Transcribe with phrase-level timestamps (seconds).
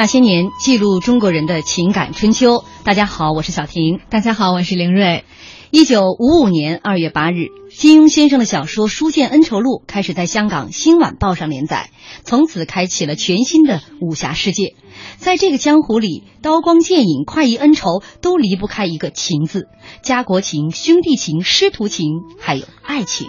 [0.00, 2.64] 那些年，记录中国人的情感春秋。
[2.84, 4.00] 大家好，我是小婷。
[4.08, 5.24] 大家好，我是凌睿。
[5.70, 11.90] 一九五五年二月八日，金庸先生的小说《书剑恩仇录》开始在香港《新晚报》上连载，
[12.24, 14.74] 从此开启了全新的武侠世界。
[15.18, 19.68] 在这个江湖里，刀光剑影、快意恩仇都离不开一个“情”字，
[20.00, 22.06] 家国情、兄弟情、师徒情，
[22.38, 23.28] 还有爱情。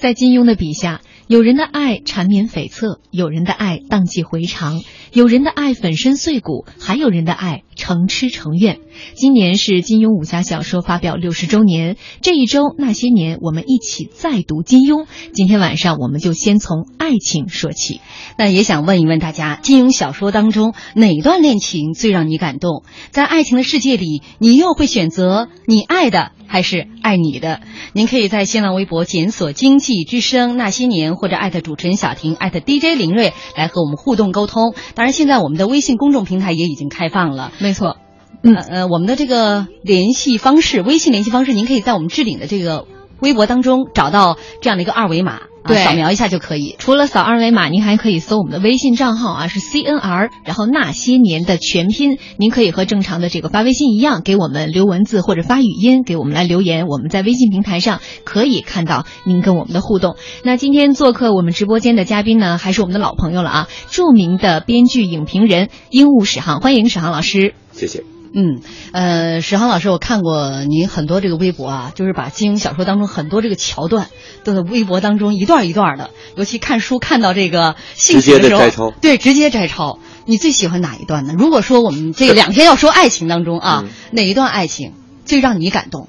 [0.00, 4.80] 在金庸的笔下，有人的爱缠绵悱恻，有人的爱荡气回肠，
[5.12, 8.78] 有人的爱粉身碎骨，还有人的爱成痴成怨。
[9.16, 15.06] 今年是金庸武侠小说发表六十周年，这一周那些年，我们一起再读金庸。
[15.32, 18.00] 今天晚上，我们就先从爱情说起。
[18.38, 22.84] 那也想问一问大家，金庸小说当中哪段恋情最让你感动？
[23.10, 27.62] 在爱情的世界里，你又会选择你爱的还是爱你的？
[27.92, 34.74] 您可以在新浪微博检索“经济之声那些年”或者艾特主持人小婷艾特 DJ 林睿来和我们互动沟通。
[34.94, 37.52] 当然，现在我们的微信公众平台也已经开放了。
[37.58, 37.96] 没错，
[38.42, 42.86] 嗯呃，我们的这个联系方式，微信联系方式，您可以在我们置顶的这个
[43.20, 45.40] 微博当中找到这样的一个二维码。
[45.66, 46.76] 对扫描一下就可以。
[46.78, 52.18] 除了扫二维码，您还可以搜我们的微信账号啊，是 C N R，然后那些年的全拼。
[52.38, 56.86] 您可以和正常的这个发微信一样，给我们留文字或者发语音，给我们来留言。
[56.86, 60.14] 我们在微信平台上可以看到您跟我们的互动。
[60.44, 67.54] 那今天做客我们直播间的嘉宾呢，还是我们的老朋友了啊，著名的编剧、影评人鹦鹉史航，欢迎史航老师。
[67.72, 68.15] 谢谢。
[68.32, 68.60] 嗯，
[68.92, 74.08] 呃，史航老师，我看过您很多这个微博啊，就是把金庸小说当中很多这个桥段
[74.44, 79.98] 都在微博当中一段一段的，尤其看书看到这个兴起的时候，对，直接摘抄。
[80.26, 81.34] 你最喜欢哪一段呢？
[81.38, 84.92] 如果说我们这两天要说爱情当中啊，嗯哪一段爱情
[85.24, 86.08] 最让你感动？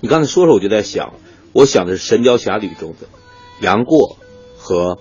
[0.00, 1.14] 你刚才说说，我就在想，
[1.52, 3.08] 我想的是《神雕侠侣》中的
[3.60, 4.16] 杨过
[4.56, 4.98] 和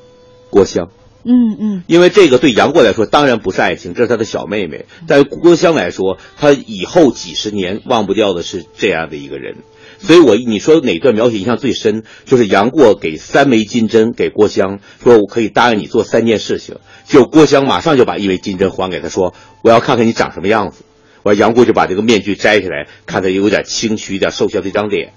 [0.49, 0.89] 郭襄，
[1.27, 9.57] 嗯嗯因为这个对杨过来说当然不是爱情，这是他的小妹妹；但是郭襄来说，他以后几十年忘不掉的是这样的一个人。
[9.99, 16.75] 所以我你说哪段描写印象最深，就是杨过给三枚金针给郭襄，说我可以答应你做三件事情，
[17.05, 19.33] 就郭襄马上就把一枚金针还给他，说
[19.63, 20.83] 我要看看你长什么样子。
[21.23, 25.13] 完，杨过就把这个面具摘下来，看他有点清虚、有点瘦削的一张脸，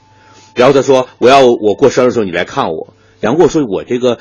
[0.54, 2.94] 然后他说我要我过生日的时候你来看我。
[3.20, 4.18] 杨过说，我这个。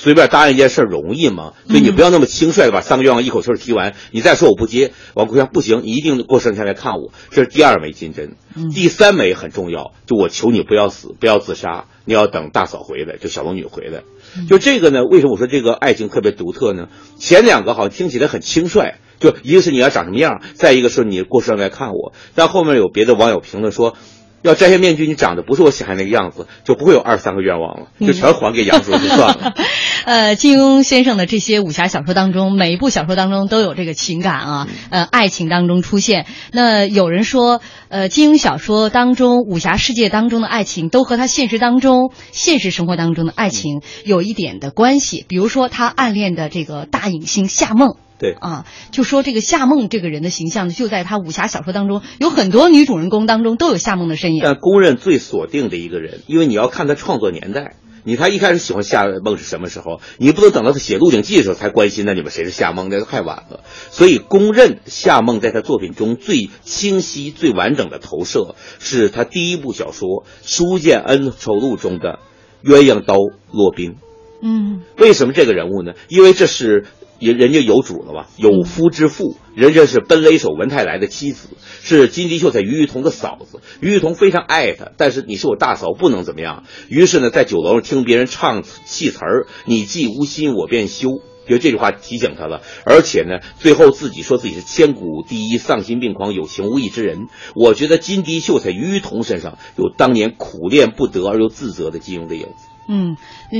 [0.00, 1.54] 随便答应一件事容易吗？
[1.66, 3.96] 所以你不要那么轻率的把三个愿望一口气提完。
[4.12, 7.10] 你再说我不接，王国香不行，你一定过生日前来看我。
[7.30, 8.36] 这是第二枚金针，
[8.72, 14.02] 第三枚很重要，就我求你不要死，不要自杀，你要等大嫂回来，就小龙女回来。
[14.48, 16.88] 就这个呢，为什么我说这个爱情特别独特呢？
[17.18, 22.12] 前两个好像听起来很轻率，就一个是你要长什么样，再一个是你过生日来看我。
[22.36, 23.96] 但后面有别的网友评论说。
[24.42, 29.54] 要摘下面具，你长得不是我喜欢那个样子，就不会有二三个愿望了，就全还给杨叔就算了。
[30.06, 36.26] 呃，金庸先生的这些武侠小说当中，每一部小说当中都有这个情感啊，呃，爱情当中出现。
[36.52, 45.24] 那有人说，呃，金庸小说当中武侠世界当中的爱情，都和他现实当中、现实生活当中的爱情有一点的关系。
[45.28, 47.96] 比如说，他暗恋的这个大影星夏梦。
[48.18, 54.40] 对啊，就说这个夏梦这个人的形象呢，就在他武侠小说当中，有很多女主人公当中都有夏梦的身影。
[54.42, 60.00] 但公认最锁定的一个人，因为你要看他创作年代，你他一开始喜欢夏梦是什么时候？
[60.16, 63.60] 你不能等到他写《鹿鼎记》的时候才关心那你们谁是夏梦，那太晚了。
[63.92, 70.08] 所以公认夏梦在他作品中最清晰、最完整的投射，是他第一部小说
[70.42, 72.18] 《书剑恩仇录》中的
[72.64, 73.14] 鸳鸯刀
[73.52, 73.94] 骆宾。
[74.42, 75.92] 嗯，为什么这个人物呢？
[76.08, 76.84] 因为这是。
[77.18, 78.28] 人人家有主了吧？
[78.36, 81.48] 有夫之妇，人家是奔雷手文泰来的妻子，
[81.82, 83.60] 是金鸡秀才于玉彤的嫂子。
[83.80, 86.64] 于玉彤非常爱他，但是你是我大嫂，不能怎么样。
[86.88, 91.08] 于是呢，在酒楼上听别人唱戏词儿：“你既无心，我便休。”
[91.48, 92.60] 就这句话提醒他了。
[92.84, 97.28] 而且呢，最后自己说自己是千古第一丧心病狂、有情无义之人。
[97.54, 102.68] 我觉得金笛秀才于玉彤身上有当年苦练不得而又自责的金庸的影子。
[102.88, 103.16] 嗯，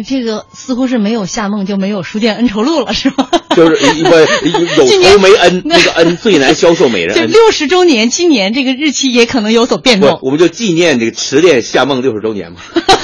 [0.07, 3.29] 这个似乎是没有夏梦就没有《书店恩仇录》了，是吗？
[3.55, 7.15] 就是一个有 仇没恩，那个 恩最难消受美人。
[7.15, 10.19] 就六十周年，今年这个日期也可能有所变动。
[10.23, 12.59] 我们就纪念这个迟恋夏梦六十周年嘛。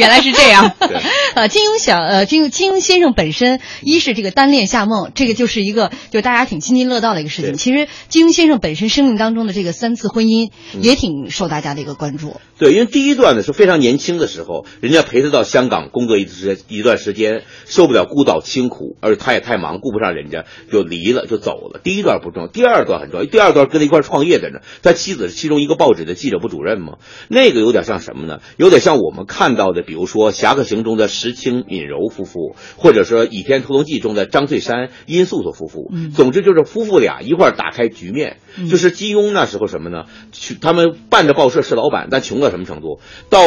[0.00, 0.72] 原来是这样。
[1.36, 7.54] 呃，金庸小呃金庸金庸先生本身一是这个单恋夏梦，这个就是一个就大家挺津津乐道的一个事情。
[7.54, 10.50] 其实金庸先生本身生命当中的这个三次婚姻
[10.80, 12.40] 也挺受大家的一个关注。
[12.58, 21.80] 对，因为第一段呢是非常年轻的时候，人家陪他到香港工作一时一段时间，受不了孤岛清苦，而且他也太忙，顾不上人家，就离了就走了。
[21.84, 23.26] 第一段不重要，第二段很重要。
[23.26, 26.94] 第二段跟他一块创业的呢，他妻子是其中一个报纸的记者部主任嘛，
[27.28, 28.40] 那个有点像什么呢？
[28.56, 35.90] 有点像我们看到的，比如说《侠客行》中的石青敏柔夫妇，或者说《倚天屠龙记》中的张翠山殷素素夫妇。
[36.14, 38.36] 总之就是夫妇俩一块打开局面。
[38.70, 40.04] 就是金庸那时候什么呢？
[40.30, 43.00] 去他们办着报社是老板，但穷到什么程度？
[43.30, 43.40] 到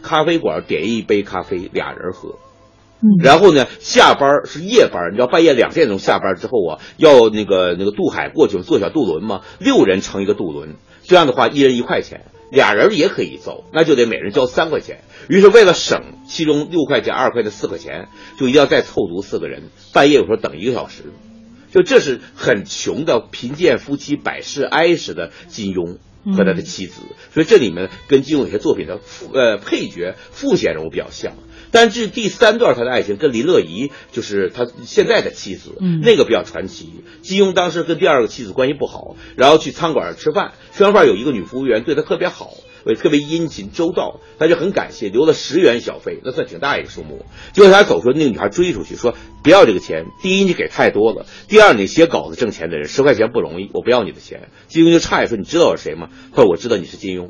[0.00, 2.36] 咖啡馆点一杯咖啡，俩人喝。
[3.20, 15.02] 然后呢，下班是夜班，你知道半夜两点钟下班之后啊，要那个那个渡海过去坐小渡轮嘛，六人乘一个渡轮，这样的话一人一块钱，俩人也可以走，那就得每人交三块钱。
[15.28, 18.08] 于是为了省其中六块钱二块的四块钱，
[18.38, 21.04] 就一定要再凑足四个人，半夜有时候等一个小时。
[21.72, 25.98] 就这是很穷的贫贱夫妻百事哀时的金庸
[26.36, 27.02] 和他的妻子，
[27.32, 31.34] 所以这里面跟金庸有些作品的副呃配角副线人物比较像。
[31.70, 37.02] 但是第三段他的爱情跟林乐怡，就是他现在的妻子，那个比较传奇。
[37.22, 42.52] 金庸当时跟第二个妻子关系不好，然后去餐馆吃饭，吃完饭有一个女服务员对他特别好。
[42.86, 47.26] 也特别殷勤周到，他就很感谢，留了十元小费，那算挺大一个数目。
[47.52, 49.14] 结果他走时候，那个女孩追出去说
[49.44, 57.28] ：“不要这个钱，第一你给太多了，第二你写稿子挣钱的人十块钱不容易，我不要你的钱。”金庸就诧异说：“你知道我是谁吗？”他说：“我知道你是金庸。”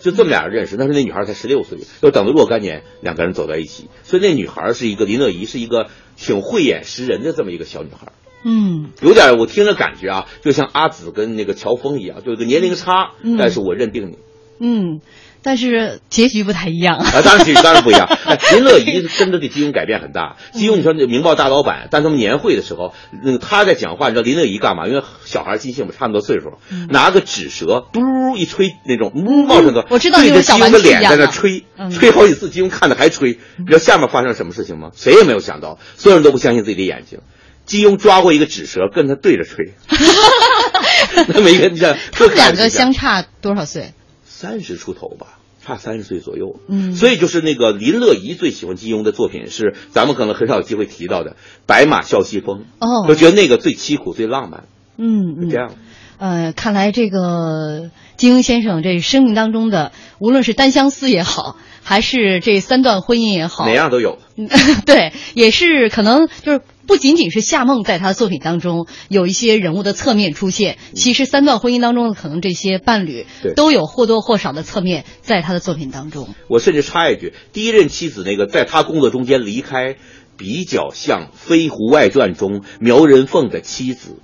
[0.00, 3.88] 就这么俩人认识，那时候那女孩才十六岁，又等了若干年，两个人走在一起。
[4.02, 8.12] 所以那女孩是一个林乐怡，是一个挺慧眼识人的这么一个小女孩。
[8.42, 14.18] 嗯，有点我听着感觉啊，就像阿紫跟那个乔峰一样，就有个年龄差，但是我认定你。
[14.58, 15.00] 嗯，
[15.42, 17.10] 但是结局不太一样啊。
[17.22, 18.08] 当然结局当然不一样。
[18.52, 20.36] 林乐怡真的对金庸改变很大。
[20.52, 22.94] 金庸你说那《明报》大老板，但他们年会的时候，
[23.24, 24.86] 那个他在讲话，你知道林乐怡干嘛？
[24.86, 28.00] 因为小孩记性嘛，差不多岁数，拿个纸蛇嘟
[28.36, 33.38] 一吹，那种呜冒出的，我知道对着金庸的脸在那吹，吹好几次，金庸看着还吹。
[33.58, 34.90] 你知道下面发生什么事情吗？
[34.94, 37.20] 谁也没有想到，所有人都不相信自己的眼睛。
[37.66, 39.74] 金庸抓过一个纸蛇，跟他对着吹。
[41.28, 43.92] 那么一个，你想，他们两个相差多少岁？
[44.40, 46.58] 三十出头吧，差三十岁左右。
[46.66, 51.32] 嗯，所以就是那个林乐怡最喜欢金庸的作品是咱们可能很少有机会提到的
[51.66, 52.60] 《白马啸西风》。
[52.78, 54.64] 哦，就觉得那个最凄苦、最浪漫。
[54.96, 55.74] 嗯，这样。
[56.16, 64.18] 呃，看来这个金庸先生这生命当中的，无论是单相思也好，还是这三段婚姻也好，哪样都有。
[64.86, 76.34] 对，也是可能就是不仅仅是夏梦在他的作品当中有一些人物的侧面出现，其实三段婚姻当中可能这些伴侣都有或多或少的侧面在他的作品当中。
[76.48, 79.94] 我甚至插一句，第一任妻子那个在他工作中间离开，
[80.36, 84.16] 比较像《飞狐外传》中苗人凤的妻子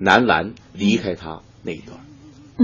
[0.00, 2.00] 南兰离开他那一段，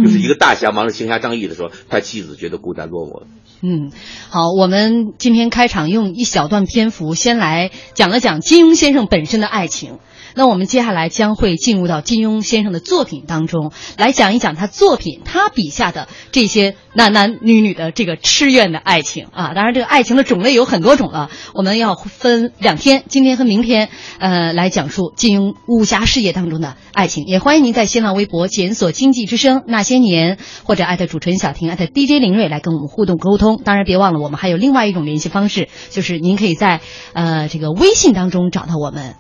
[0.04, 3.28] 就是一个大侠忙着行侠仗义的时候，他妻子觉得孤单落寞了。
[3.62, 3.90] 嗯，
[4.28, 9.98] 好，我们今天开场用一小段篇幅先来讲了讲金庸先生本身的爱情。
[10.36, 19.54] 那我们接下来将会进入到金庸先生的作品当中，来讲一讲他作品他笔下的这些男男女女的这个痴怨的爱情啊。
[19.54, 23.88] 当然，这个爱情的种类有很多种了，我们要分两天，今天和明天，
[24.18, 27.24] 呃，来讲述金庸武侠事业当中的爱情。
[27.24, 33.58] 也欢迎您在新浪微博检索“经济之声那些年”或者艾特主持人小婷、艾特 DJ 林睿来跟我们互动沟通。
[33.64, 36.82] 当然，别忘了我们还有另外一种联系方式，就是您可以在
[37.14, 39.14] 呃这个微信当中找到我们。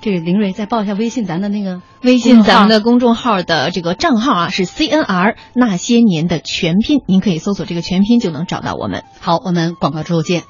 [0.00, 9.02] 这个林睿再报一下微信咱的那个微信咱们的公众号的这个账号啊是 CNR 那些年的全拼，您可以搜索这个全拼就能找到我们。
[9.20, 10.42] 好，我们广告之后见。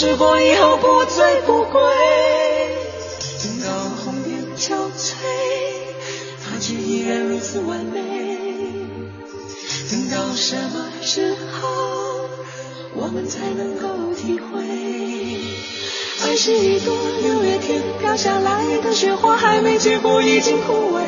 [0.00, 1.82] 试过以后不醉不归。
[3.42, 3.70] 等到
[4.02, 5.12] 红颜憔悴，
[6.42, 8.00] 它却依然如此完美。
[9.90, 11.68] 等到什么时候，
[12.94, 14.64] 我们才能够体会？
[16.24, 21.02] 爱是一朵六月天飘下来的雪花，还没结果已经枯萎。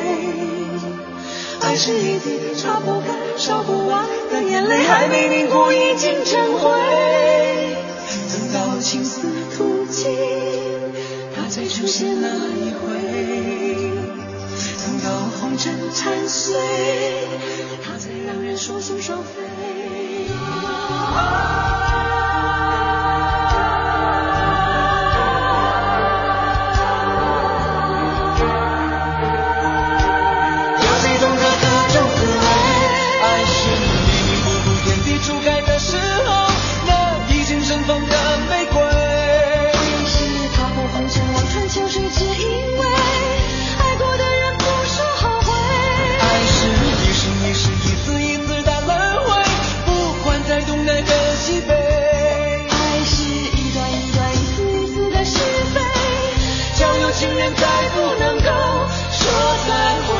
[1.61, 6.69] 爱是一滴擦不干、烧不完的眼泪，还没凝固已经成灰。
[11.83, 12.87] 出现那一回。
[14.85, 16.57] 等到红尘残碎，
[17.83, 19.41] 它才让人说心双飞。
[57.63, 58.49] 再不能够
[59.09, 59.31] 说
[59.65, 60.12] 再会。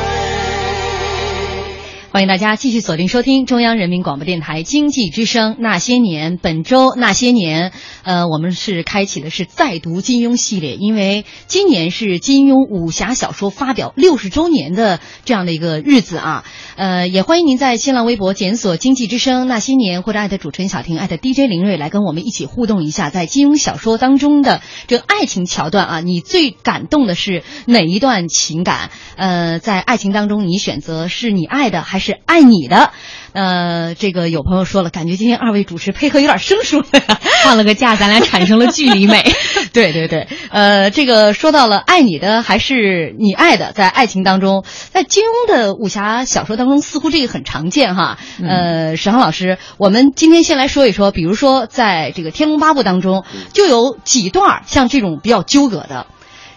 [2.14, 6.38] 欢迎大家继续锁定收听中央人民广播电台经济之声《那些年》。
[6.40, 7.72] 本周《那些年》，
[8.04, 16.44] 呃，我们是开启的是再读金庸系列，因为今年是金庸武侠小说发表六十周年的这样的一个日子啊。
[16.76, 28.92] 呃，也欢迎您在新浪微博检索“经济之声那些年”或者艾特主持人小婷、艾特 DJ 林睿来跟我们一起互动一下，在金庸小说当中的这爱情桥段啊，你最感动的是哪一段情感？
[29.16, 32.92] 呃，在爱情当中，你选择是你爱的还是爱你的？
[33.34, 39.24] 呃，这个有朋友说了，感觉今天二位主持配合有点生疏呀， 放了个假，咱俩产生了距离美。
[39.74, 48.20] 对对对，呃，这个说到了爱你的还是你爱的，在爱情当中，在金庸的武侠小说当中，似乎这个很常见哈。
[48.48, 56.06] 呃，史航老师，我们今天先来说一说，比如说在这个《天龙八部》当中，就有几段儿像这种比较纠葛的。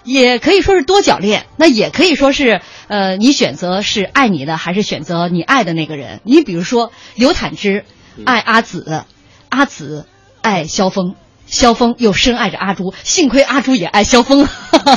[0.07, 6.21] 也可以说是多角恋，那也可以说是，呃，你选择是爱你的，还是选择你爱的那个人？
[6.25, 7.85] 你比如说刘坦之
[8.25, 9.05] 爱阿紫，
[9.51, 10.07] 阿紫
[10.41, 11.15] 爱萧峰。
[11.49, 14.49] 萧峰又深爱着阿朱，幸亏阿朱也爱萧峰。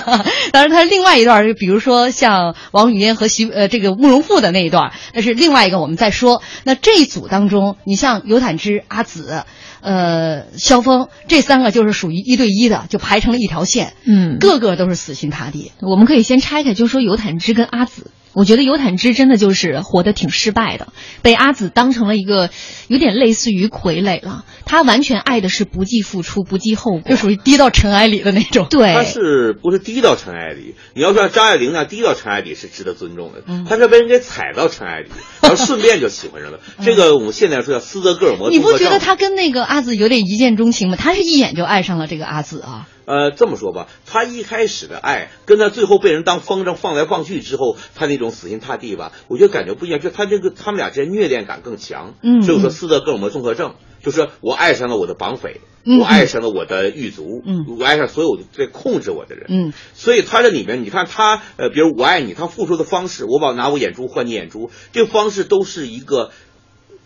[0.51, 6.41] 当然，他另外一段，就比如说像王语嫣和徐呃这个慕容复的那一段，那是另外一个我们再说。
[6.63, 9.43] 那这一组当中，你像刘坦之、阿紫、
[9.81, 15.71] 呃萧峰这三个就是属于一对一的，就排成了一条线，嗯，个个都是死心塌地。
[15.81, 20.87] 我们可以先拆开，就说尤坦之跟阿紫我觉得尤坦之真的就是活得挺失败的，
[21.21, 22.49] 被阿紫当成了一个
[22.87, 24.43] 有点类似于傀儡了。
[24.65, 28.67] 他完全爱的是不计付出、不计后果，就属于低到尘埃里的那种。
[28.69, 30.73] 对，他是不是低到尘埃里？
[30.95, 35.09] 你要说张爱玲那低到尘埃里是值得尊重的，嗯他是被人给踩到尘埃里，
[35.41, 36.59] 然后顺便就喜欢上了。
[36.83, 38.79] 这个我们现在说叫斯德哥尔摩你不。
[38.79, 40.95] 觉得他跟那个阿紫有点一见钟情吗？
[40.95, 42.87] 他是一眼就爱上了这个阿紫啊。
[43.09, 49.99] 呃，这么说吧，他一开始的爱，跟他最后被人当风筝放来放去之后，他那种死心塌地吧，我觉得感觉不一样。
[49.99, 52.13] 就他这个他们俩之间虐恋感更强。
[52.21, 53.73] 嗯所以说斯德哥尔摩综合症，
[54.03, 59.47] 就是我爱上了我的绑匪，嗯我爱上了我的狱卒，嗯我爱上所有在控制我的人。
[59.49, 66.29] 嗯，所以他这里面，你看他呃，比如我爱你，他付出的方式，我把拿我眼珠换你眼珠，这个方式都是一个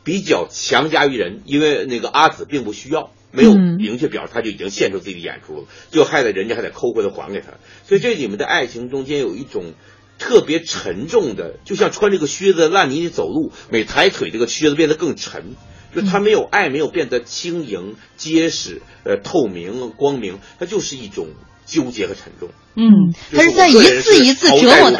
[0.03, 3.12] 比较强加于人，因为那个阿紫并不需要。
[3.34, 7.56] 没有明确表示，他就已经献出自己的演出了，就害得人家还得抠回来还给他。
[7.86, 9.74] 所以这里面的爱情中间有一种
[10.20, 15.56] 特别沉重的，就像穿这个靴子烂泥里走路，每抬腿这个靴子变得更沉。
[15.96, 21.28] 就他没有爱，没有变得轻盈、结实、呃透明、光明，它就是一种
[21.65, 22.50] 纠结和沉重。
[22.75, 24.98] 嗯，他是在一次一次折磨的，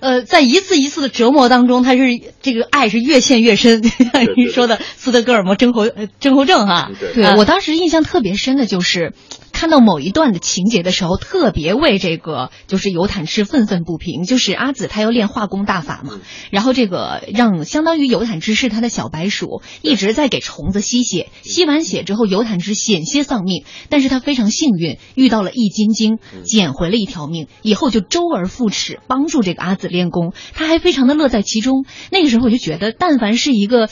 [0.00, 2.02] 呃，在一次一次的折磨当中，他是
[2.42, 6.90] 这个爱是越陷越深， 像您说的斯德哥尔摩症候呃症候症哈。
[7.00, 9.12] 对对我当时印象特别深的就是。
[9.58, 14.22] 看到某一段的情节的时候，特别为这个就是尤坦之愤愤不平。
[14.22, 16.20] 就是阿紫她要练化工大法嘛，嗯
[16.52, 21.28] 然后这个让相当于尤坦之是他的小白鼠，一直在给虫子吸血。
[21.42, 30.34] 吸完血之后，尤坦之险些丧命，但是他非常幸运，遇到了易筋经，捡回了一条命，以后就周而复始，帮助这个阿紫练功。
[30.54, 31.84] 他还非常的乐在其中。
[32.12, 33.88] 那个时候我就觉得，但凡是一个。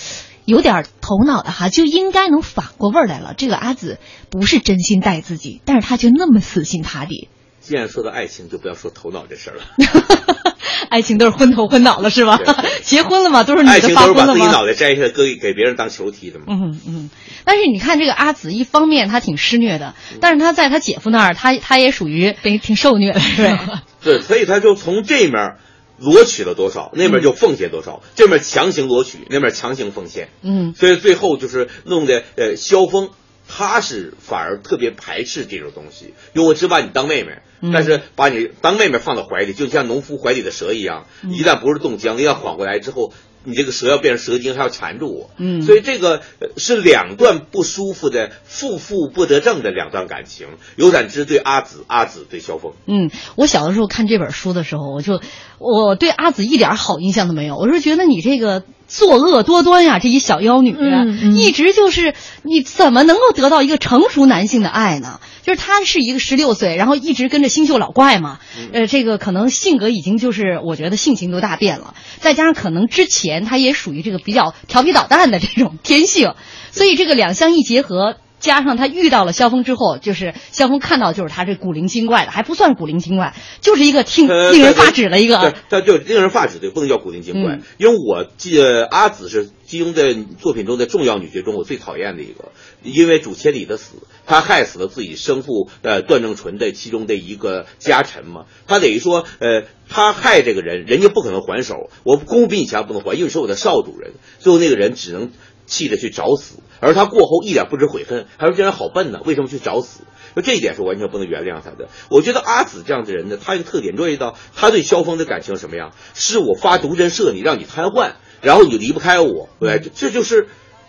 [0.47, 3.35] 有点头脑的哈，就应该能反过味儿来了。
[3.37, 3.99] 这个阿紫
[4.31, 7.29] 不是真心待自己，但是他却那么死心塌地。
[7.61, 9.65] 既然说到爱情，就不要说头脑这事儿了。
[10.89, 12.39] 爱情都是昏头昏脑了，是吧？
[12.85, 14.25] 结婚了嘛，都是女爱情都是把？
[14.25, 16.45] 自己脑袋摘下来，给给别人当球踢的嘛。
[16.49, 17.11] 嗯嗯，
[17.45, 23.83] 但是你看这个阿紫，一方面她挺施虐的，但是她在她姐夫那儿，她她也属于被挺受虐的，是吧？
[24.05, 25.57] 对，所以她就从这面
[25.99, 30.29] 罗取了多少，那边就奉献多少，这边强行夺取，那边强行奉献。
[30.43, 33.11] 嗯所以最后就是弄得呃萧峰。
[33.49, 43.13] 他是反而特别排斥这种东西，因为我只把你当妹妹，嗯但是把你当妹妹放到怀里，就像农夫怀里的蛇一样，嗯一旦不是冻僵，一旦缓过来之后，
[43.47, 45.31] 你这个蛇要变成蛇精，还要缠住我。
[45.39, 52.73] 嗯所以这个呃是两段不舒服的负负不得正的两段感情，尤展之对阿紫，阿紫对萧峰。
[52.87, 55.21] 嗯，我小的时候看这本书的时候，我就
[55.59, 65.21] 我对阿紫一点好印象都没有，我是觉得你这个作恶多端呀，这一小妖女，嗯嗯一直就是你怎么能够得到一个成熟男性的爱呢？
[65.43, 68.39] 就是她是一个十六岁，然后一直跟着星宿老怪嘛，
[68.73, 76.35] 呃，这个可能性格已经就是我觉得性情都大变了，再加上可能之前她也属于这个比较调皮捣蛋的这种天性，
[76.71, 78.17] 所以这个两相一结合。
[78.39, 87.55] 加上他遇到了萧峰之后，就是萧峰看到就是他这古灵精怪的，还不算古灵精怪，就是一个听呃令人发指的一个对，他就令人发指对，不能叫古灵精怪。
[87.55, 93.97] 嗯因为我记得阿紫是金庸的作品中的重要女角中我最讨厌的一个，因为主千里的死，
[94.27, 98.45] 他害死了自己生父呃段正淳的其中的一个家臣嘛。
[98.67, 104.13] 他等于说呃，他害这个人，人家不可能还手，我功夫比你强不能还，因为你是我的少主人。
[104.39, 105.31] 最后那个人只能
[105.67, 110.01] 气得去找死，而他过后一点不知悔恨，还说这人好笨呢，为什么去找死？
[110.35, 111.89] 就这一点是完全不能原谅他的。
[112.09, 115.93] 我觉得阿紫这样的人呢，他有一个特点，注意到他对萧峰的感情什么样？
[116.15, 120.49] 是我发毒针射你，让你瘫痪，然后你离不开我，对，这就是。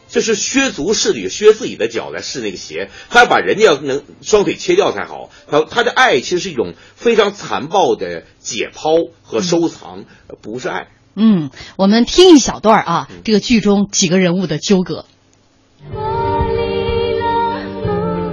[0.10, 5.30] 这是削足适履，削自己的脚来试那个鞋，他要把人家要能双腿切掉才好。
[5.50, 10.06] 他他的爱其实是一种非常残暴的解剖和收藏，
[10.42, 10.88] 不是爱。
[11.19, 15.06] 嗯，我们听一小段啊，这个剧中几个人物的纠葛。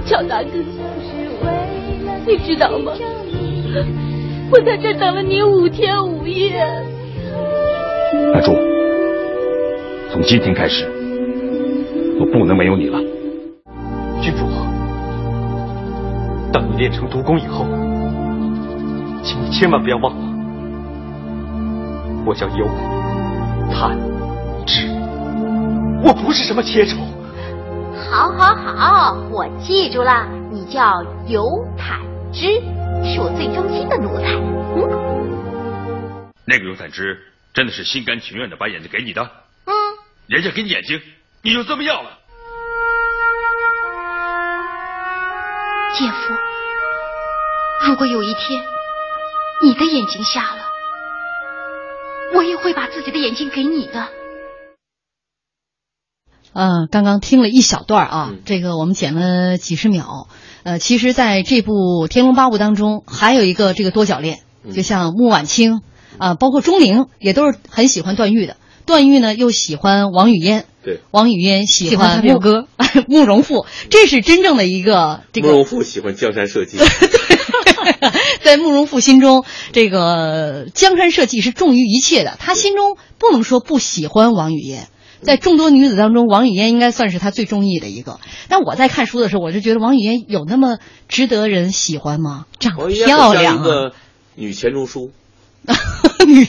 [0.06, 0.50] 乔大哥，
[2.26, 2.92] 你知道吗？
[4.52, 6.60] 我在这等了你五天五夜。
[8.34, 8.52] 阿柱，
[10.12, 10.84] 从今天开始，
[12.20, 13.00] 我不能没有你了。
[14.20, 14.46] 郡主，
[16.52, 17.64] 当你练成毒功以后，
[19.22, 20.33] 请你千万不要忘了，
[22.26, 22.66] 我叫尤
[23.70, 23.98] 坦
[24.66, 24.88] 之，
[26.02, 26.96] 我不是什么切丑。
[28.10, 31.44] 好，好，好，我记住了，你叫尤
[31.76, 32.00] 坦
[32.32, 32.46] 之，
[33.04, 34.32] 是我最忠心的奴才。
[34.76, 37.18] 嗯，那个尤坦之
[37.52, 39.22] 真的是心甘情愿的把眼睛给你的？
[39.66, 39.72] 嗯，
[40.26, 40.98] 人家给你眼睛，
[41.42, 42.10] 你就这么要了？
[45.94, 46.34] 姐夫，
[47.86, 48.62] 如果有一天
[49.62, 50.63] 你的眼睛瞎了，
[52.34, 54.08] 我也会把自己的眼睛给你的。
[56.52, 58.42] 嗯，刚刚听了一小段啊，嗯。
[58.44, 60.28] 这个我们剪了几十秒。
[60.62, 61.72] 呃，其实在这部
[62.08, 64.72] 《天龙八部》当中，还有一个这个多角恋，嗯。
[64.72, 65.82] 就像穆婉清
[66.18, 68.56] 啊、包括钟灵也都是很喜欢段誉的。
[68.86, 72.68] 段誉呢又喜欢王语嫣，对，王语嫣喜喜欢表哥。
[73.08, 76.78] 慕容复，这是真正的一个这个慕容复喜欢江山社稷，
[78.42, 82.36] 在慕容复心中，这个江山社稷是重于一切的。
[82.38, 84.88] 他心中不能说不喜欢王语嫣，
[85.22, 88.20] 在众多女子当中，王语嫣应该算是他最中意的一个。
[88.48, 92.46] 但我在看书的时候，我就觉得王语嫣有那么值得人喜欢吗？
[92.58, 93.92] 长王语嫣很像漂亮啊！
[94.36, 95.12] 女钱钟书，
[96.26, 96.48] 你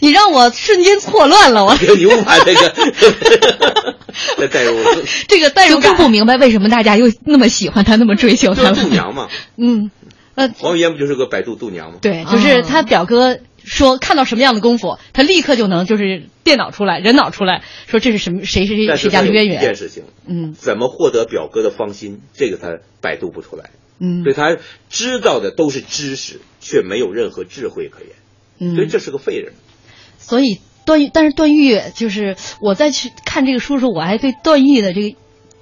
[0.00, 2.74] 你让我瞬间错乱了，我 你无法这个
[4.64, 8.88] 入，这个代入更不明白为什么大家又那么喜欢他，那么追求他就是度。
[8.90, 9.28] 娘嘛。
[9.56, 9.90] 嗯，
[10.34, 11.98] 呃，王语嫣不就是个百度度娘吗？
[12.00, 19.74] 对，就是哦他表哥说看到什么样的功夫，他立刻就能就是电脑出来、人脑出来，说这是什么谁谁谁但谁家的渊源。
[19.74, 24.56] 事情，嗯怎么获得表哥的芳心，这个他百度不出来，嗯所以他
[24.88, 29.52] 知道的都是知识，却没有任何智慧可言，所以嗯，这是个废人。
[30.18, 35.16] 所以段誉，但是段誉就是我在去看这个书的时候，我还对段誉的这个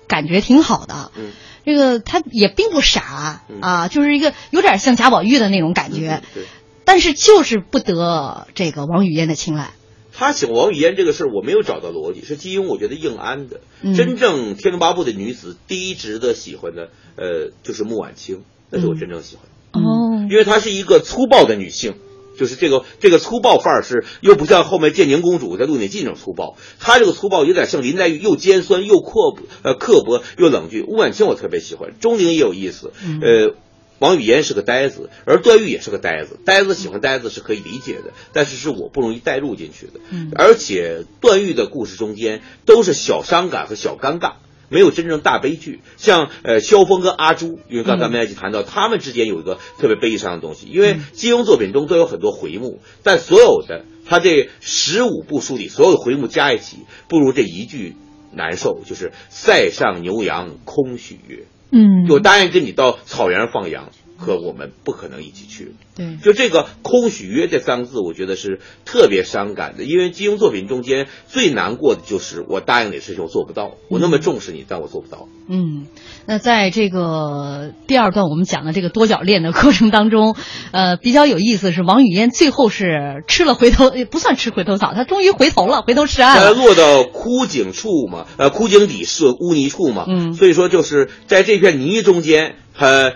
[0.09, 1.13] 感觉挺好的。
[1.17, 1.31] 嗯，
[1.65, 6.45] 这个他也并不傻嗯啊，就是一个有点像贾宝玉的那种感觉，对。
[6.85, 9.71] 但是就是不得这个王语嫣的青睐。
[10.13, 13.61] 他喜欢王语嫣这个事儿，我没有找到逻辑，是基于我觉得硬安的。
[13.83, 21.97] 嗯真正《天龙八部》的女子，第一值得喜欢的，呃，就是穆婉清，那是我真正喜欢的，哦，因为她是一个粗暴的女性。
[22.39, 30.85] 就是这个这个粗暴范儿是又不像后面建宁公主在《鹿鼎记》那种粗暴，她这个粗暴有点像林黛玉，又尖酸又刻呃刻薄又冷峻。
[30.87, 33.55] 吴婉清我特别喜欢，钟灵也有意思，呃。
[33.99, 36.39] 王语嫣是个呆子，而段誉也是个呆子。
[36.45, 39.93] 呆子喜欢呆子是可以理解的，但是是我不容易带入进去的。
[40.11, 44.33] 嗯而且段誉的故事中间都是小伤感和小尴尬，
[44.69, 45.81] 没有真正大悲剧。
[45.97, 57.95] 像呃萧峰跟阿朱，因为刚才我们一起谈到，他们之间有一个特别悲伤的东西，因为金庸作品中都有很多回目，但所有的他这十五部书里所有的回目加一起，不如这一句
[58.33, 61.45] 难受，就是“塞上牛羊空许约”。
[61.73, 65.75] 嗯，我答应跟你到草原上放羊，可我们不可能一起去。
[65.97, 75.29] 对，就这个“空许约”这三个字，我觉得是特别伤感的，因为金庸作品中间最难过的就是我答应你事情我做不到，我那么重视你，但我做不到。
[75.49, 75.87] 嗯，
[76.27, 80.37] 那在这个第二段我们讲的这个多角恋的过程当中，
[80.73, 86.55] 呃，比较有意思是王语嫣最后是吃了回头，也不算吃回头草，她终于回头了，回头是岸。
[86.57, 93.13] 落到枯井处嘛，呃，枯井底是污泥处嘛，嗯所以说就是在这片泥中间，他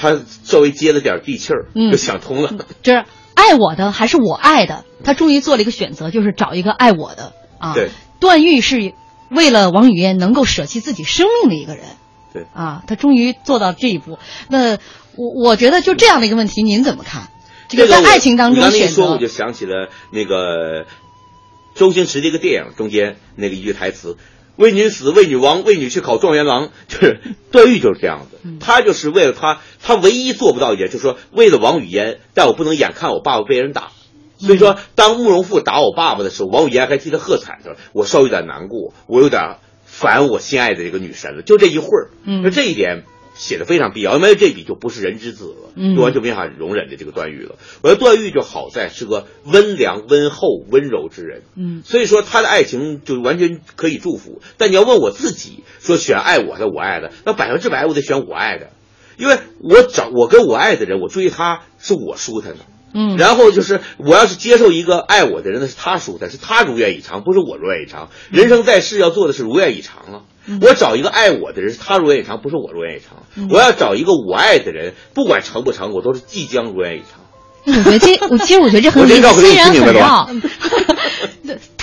[0.00, 2.54] 他稍微接了点地气儿，嗯就想通了。
[2.82, 7.74] 就是爱我的还是我爱的，他终于做了一个选择，就是找一个爱我的啊。
[7.74, 8.94] 对，段誉是
[9.28, 11.84] 为了王语嫣能够舍弃自己生命的一个人。
[12.32, 14.18] 对啊，他终于做到这一步。
[14.48, 14.78] 那
[15.16, 17.28] 我我觉得就这样的一个问题，您怎么看？
[17.68, 20.86] 这个在爱情当你中选刚才一说，我就，想起了那个
[21.74, 24.16] 周星驰的一个电影中间那个一句台词
[24.58, 26.68] ：“为女死，为女亡，为女去考状元郎。
[26.88, 33.92] ”就是段誉就是这样的，嗯他就是为了他，他唯一做不到一点，就是说为了王语嫣，但我不能眼看我爸爸被人打。
[34.40, 41.42] 所以说，当慕容复打我爸爸的时候，王语嫣还替他喝彩着，我稍微有点难过，我有点烦我心爱的这个女神了。
[41.42, 43.02] 就这一会儿，嗯就这一点
[43.38, 47.54] 写的非常必要，没有这笔就不是人之子了，嗯就完全没法容忍的这个段誉了。
[47.82, 54.42] 我觉得段誉就好在是个温良、温厚、温柔之人，嗯所以说他的爱情就完全可以祝福。
[54.56, 58.70] 但你要问我自己，说选爱我的，我爱的，那百分之百我得选我爱的，
[59.16, 62.58] 因为我找我跟我爱的人，我追他是我舒坦的。
[62.94, 68.08] 嗯，然后就是，我要是接受一个爱我的人，那是他舒坦，是他如愿以偿，不是我如愿以偿。
[68.30, 70.22] 人生在世要做的是如愿以偿了！
[70.62, 73.48] 我找一个爱我的人，是他如愿以偿，不是我如愿以偿。
[73.50, 77.20] 我要找一个我爱的人，不管成不成，我都是即将如愿以偿。
[77.66, 80.96] 我觉得这，我其实我觉得这很我这绕口令虽然很听明白了吧绕，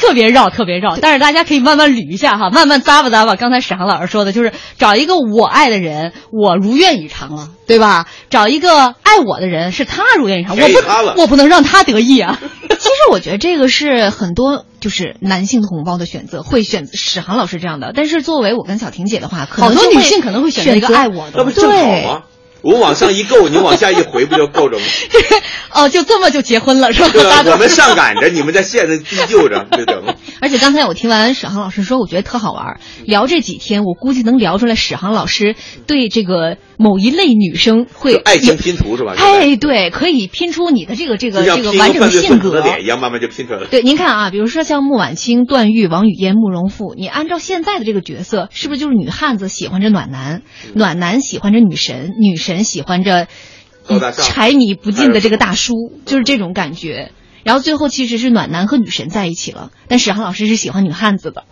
[0.06, 0.98] 特别绕，特别绕。
[0.98, 3.36] 但是大家可以慢慢捋一下哈，慢慢咂吧咂吧。
[3.36, 8.08] 刚才史航老师说的就是找一个我爱的人，我如愿以偿了，对吧？
[8.30, 12.40] 找一个爱我的人，是他如愿以偿，我不，我不能让他得意啊。
[12.78, 17.94] 其实我觉得这个是很多就是男性同胞的选择，会选史航老师这样的。
[17.96, 22.24] 但是作为我跟小婷姐的话，可能好多女性可能会选择一个爱我的那不正好吗？
[22.62, 24.84] 我往上一够，你往下一回，不就够着吗？
[25.72, 27.44] 哦，就这么就结婚了是吧？
[27.46, 30.04] 我们上赶着，你们在线上地就着，对等。
[30.42, 32.80] 而且刚才我听完史航老师说，我觉得特好玩儿。
[33.06, 39.14] 聊这几天，我估计能聊出来史航老师对这个某一类女生会爱情拼图是吧？
[39.18, 42.60] 哎，对，可以拼出你的这个这个这个完整的性格。
[42.62, 43.68] 脸一样，慢慢就拼出来了。
[43.68, 50.42] 对，您看啊，比如说像穆婉清、段誉、王语嫣、慕容复，你按照现在的这个角色，是不是就是女汉子喜欢着暖男，
[50.74, 53.28] 暖男喜欢着女神，女神喜欢着
[54.18, 55.74] 柴米不进的这个大叔，
[56.06, 57.12] 就是这种感觉。
[57.44, 61.44] 然后最后其实是暖男和女神在一起了，但史航老师是喜欢女汉子的，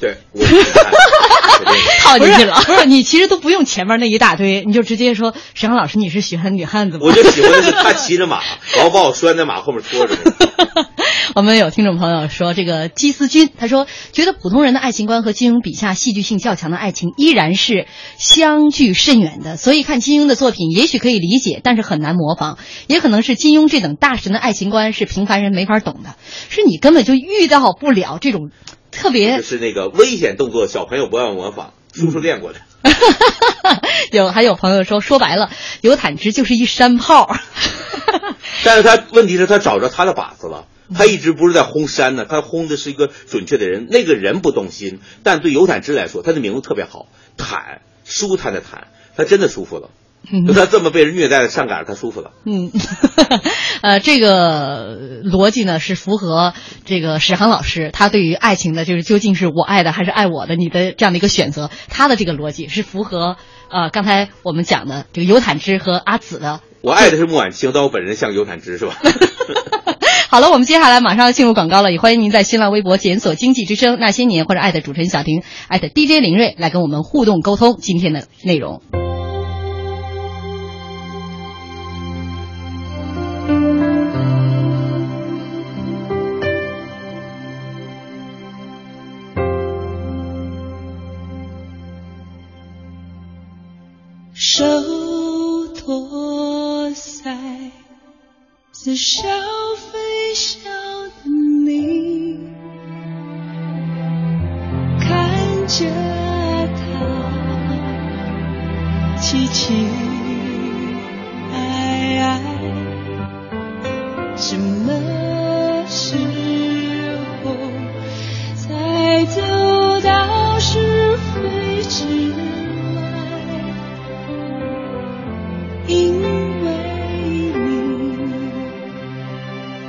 [0.00, 0.44] 对，我
[2.02, 2.62] 套进去了。
[2.66, 7.02] 不是你其实都不用前面那一大堆，你就直接说沈航老师你是喜欢女汉子吗？
[7.04, 8.40] 我就喜欢的是他骑着马，
[8.76, 10.14] 然后把我拴在马后面拖着。
[11.38, 26.16] 我们有听众朋友说，这个姬思君，他说觉得普通人的爱情观和金庸笔下戏剧性较强的爱情依然是相距甚远的，所以看金庸的作品也许可以理解，但是很难模仿，也可能是金庸这等大神的爱情观是平凡人没法懂的，
[26.48, 28.50] 是你根本就遇到不了这种
[28.90, 32.58] 特别就是那个危险动作，小朋友不要模仿，叔叔练过的。
[34.10, 37.32] 有还有朋友说，说白了，刘坦之就是一山炮。
[38.64, 40.64] 但是他问题是，他找着他的靶子了。
[40.94, 43.86] 他一直不是在轰山呢，他轰的是一个准确的人。
[43.90, 49.90] 那个人不动心，但对尤坦之来说，他的名字特别好，坦，舒坦的坦，他真的舒服了。
[50.46, 52.32] 就他这么被人虐待的上赶着，他舒服了。
[52.44, 52.72] 嗯，
[53.82, 63.36] 呃，这个逻辑呢是符合这个史航老师他对于爱情的，就是究竟是我爱的还是爱我的，你的这样的一个选择，他的这个逻辑是符合
[63.70, 66.60] 呃刚才我们讲的这个尤坦之和阿紫的。
[66.80, 68.96] 我爱的是穆婉清，但我本人像尤坦之，是吧？
[70.30, 78.82] 好了，我们接下来马上要进入广告了，也欢迎您在新浪微博检索“经济之声那些年”或者艾特主持人小婷艾特 DJ 林睿来跟我们互动沟通今天的内容。
[94.34, 94.64] 手
[95.74, 97.70] 托腮，
[98.72, 99.26] 似笑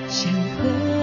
[0.10, 0.98] 想和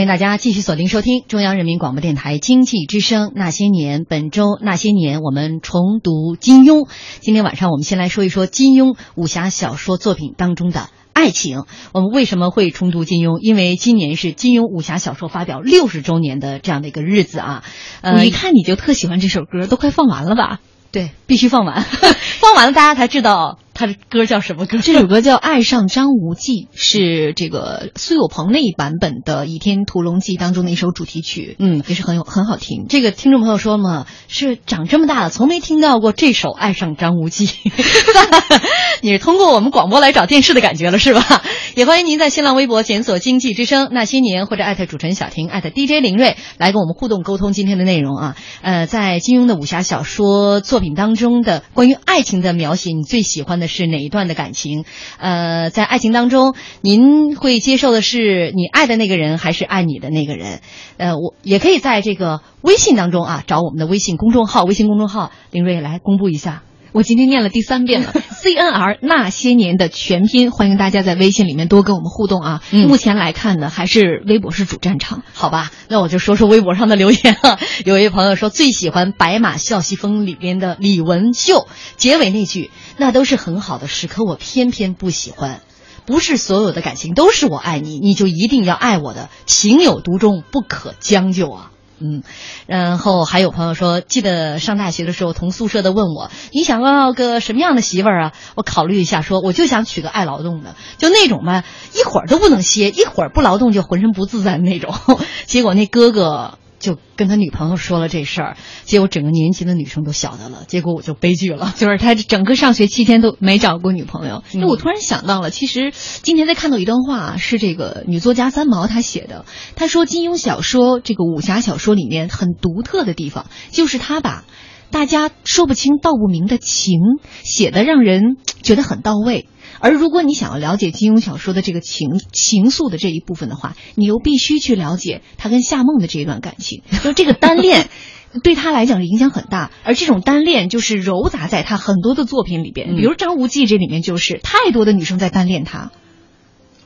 [0.00, 4.00] 欢迎大家继续锁定收听中央人民广播电台经济之声《那些年》。
[4.08, 6.88] 本周《那些年》，我们重读金庸。
[7.20, 11.64] 今天晚上我们先来说一说金庸武侠小说作品当中的爱情。
[11.92, 13.40] 我们为什么会重读金庸？
[13.40, 17.62] 因为今年是金庸武侠小说发表六十周年的这样的一个日子啊。
[18.00, 20.60] 呃，一看你就特喜欢这首歌，都快放完了吧？
[20.92, 21.82] 对，必须放完，
[22.40, 23.58] 放完了大家才知道。
[23.80, 24.76] 他的歌叫什么歌？
[24.76, 31.56] 这首歌叫《爱上张无忌》，是这个苏有朋那一版本的《倚天屠龙记》当中的一首主题曲。
[31.58, 32.84] 嗯，也是很有很好听。
[32.90, 37.46] 这个听众朋友说嘛，是长这么大了从没听到过这首《爱上张无忌》。
[39.00, 41.42] 你是通过我们广播来找电视的感觉了是吧？
[41.74, 48.36] 也欢迎您在新浪微博检索“经济之声那些年”或者艾特主持人小婷艾特 DJ 林睿来跟我们互动沟通今天的内容啊。
[48.60, 54.84] 呃，在金庸的武侠小说作品当中的关于爱情的描写，你最喜欢的是哪一段的感情？
[55.18, 60.60] 呃，在爱情当中，您会接受的是你爱的那个人，还是爱你的那个人？
[60.98, 66.62] 呃，我也可以在这个微信当中啊，找我们的微信公众号，微信公众号林瑞来公布一下。
[66.92, 72.62] 我今天念了第三遍了， C N R 那些年的全拼，欢迎大家在微信里面多跟我们互动啊。
[72.72, 75.70] 嗯、目前来看呢，还是微博是主战场，好吧？
[75.88, 77.60] 那我就说说微博上的留言啊。
[77.84, 85.60] 有一位朋友说最喜欢《白马啸西风》里边的李文秀结尾那句，那都是很好的事，可我偏偏不喜欢。
[86.06, 91.69] 不是所有的感情都是我爱你，你就一定要爱我的，情有独钟，不可将就啊。
[92.00, 92.22] 嗯，
[92.66, 98.32] 然后还有朋友说，记得上大学的时候，同宿舍的问我，你想要个什么样的媳妇儿啊？
[98.54, 101.62] 我考虑一下，说我就想娶个爱劳动的，就那种嘛，
[101.94, 104.94] 一会儿都不能歇，一会儿不劳动就浑身不自在的那种。
[105.46, 114.42] 结果那哥哥就跟他女朋友说了这事儿，结果整个年级的女生都晓得了，结果我就悲剧了， 就是他整个上学期间都没找过女朋友。
[114.54, 119.44] 嗯那、我突然想到了，其实今天在看到一段话，是这个女作家三毛她写的。
[119.76, 124.44] 她说，金庸小说这个武侠小说里面很独特的地方，就是他把
[124.90, 126.98] 大家说不清道不明的情
[127.42, 129.46] 写的让人 觉得很到位。
[129.78, 137.88] 而如果你想要了解金庸小说的这个情情愫的这一部分的话，你又必须去了解他跟夏梦的这一段感情， 就这个单恋。
[138.44, 145.90] 对他来讲是影响很大，而这种单恋就是糅杂在他很多的作品里边，嗯比如《张无忌》这里面就是太多的女生在单恋他。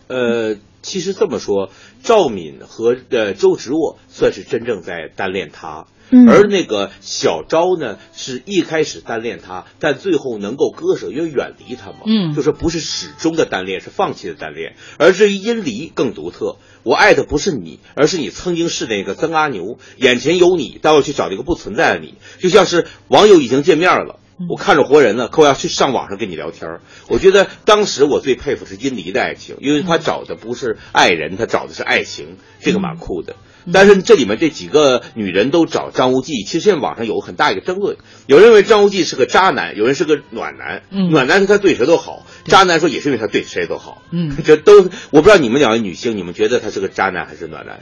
[0.06, 1.68] 呃，其实这么说，
[2.02, 5.84] 赵敏和呃周芷若算是真正在单恋他。
[6.10, 12.00] 嗯而那个小昭呢，是一开始单恋他，但最后能够割舍，因为远离他嘛。
[12.06, 14.76] 嗯就是不是始终的单恋，是放弃的单恋。
[14.98, 24.20] 而至于殷离更独特，我爱的不是你，而是你曾经是那个曾阿牛，眼前有你，但我去找那个不存在的你，就像是网友已经见面了。
[24.50, 26.80] 我看着活人了，可我要去上网上跟你聊天儿。
[27.08, 33.36] 我觉得当时我最佩服是殷离的爱情，因为他找的不是爱人，他找的是爱情，这个蛮酷的。
[33.72, 37.96] 但是这里面这几个女人都找张无忌，其实现在网上有很大一个争论，
[38.26, 40.82] 有人认为张无忌是个渣男，有人是个暖男。
[40.90, 44.02] 嗯暖男是他对谁都好，渣男说也是因为他对谁都好。
[44.10, 47.80] 嗯 这都我不知道你们两位女性，你们觉得他是个渣男还是暖男？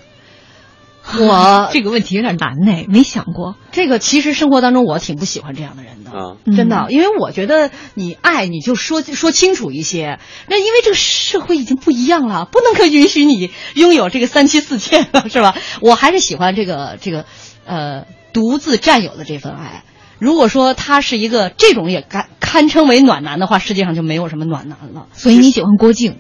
[1.19, 3.57] 我 这个问题有点难呢，没想过。
[3.71, 6.11] 这个其实生活当中我挺不喜欢这样的人的。
[6.11, 10.19] 啊，真的，嗯因为我觉得你爱你就说说清楚一些。
[10.49, 15.55] 那因为这个社会已经不一样了，不能够允许你拥有这个三妻四妾了，是吧？
[15.81, 17.25] 我还是喜欢这个这个
[17.65, 19.85] 呃独自占有的这份爱。
[20.19, 25.07] 如果说他是一个这种也堪堪称为暖男的话，世界上就没有什么暖男了。
[25.13, 26.19] 所以你喜欢郭靖，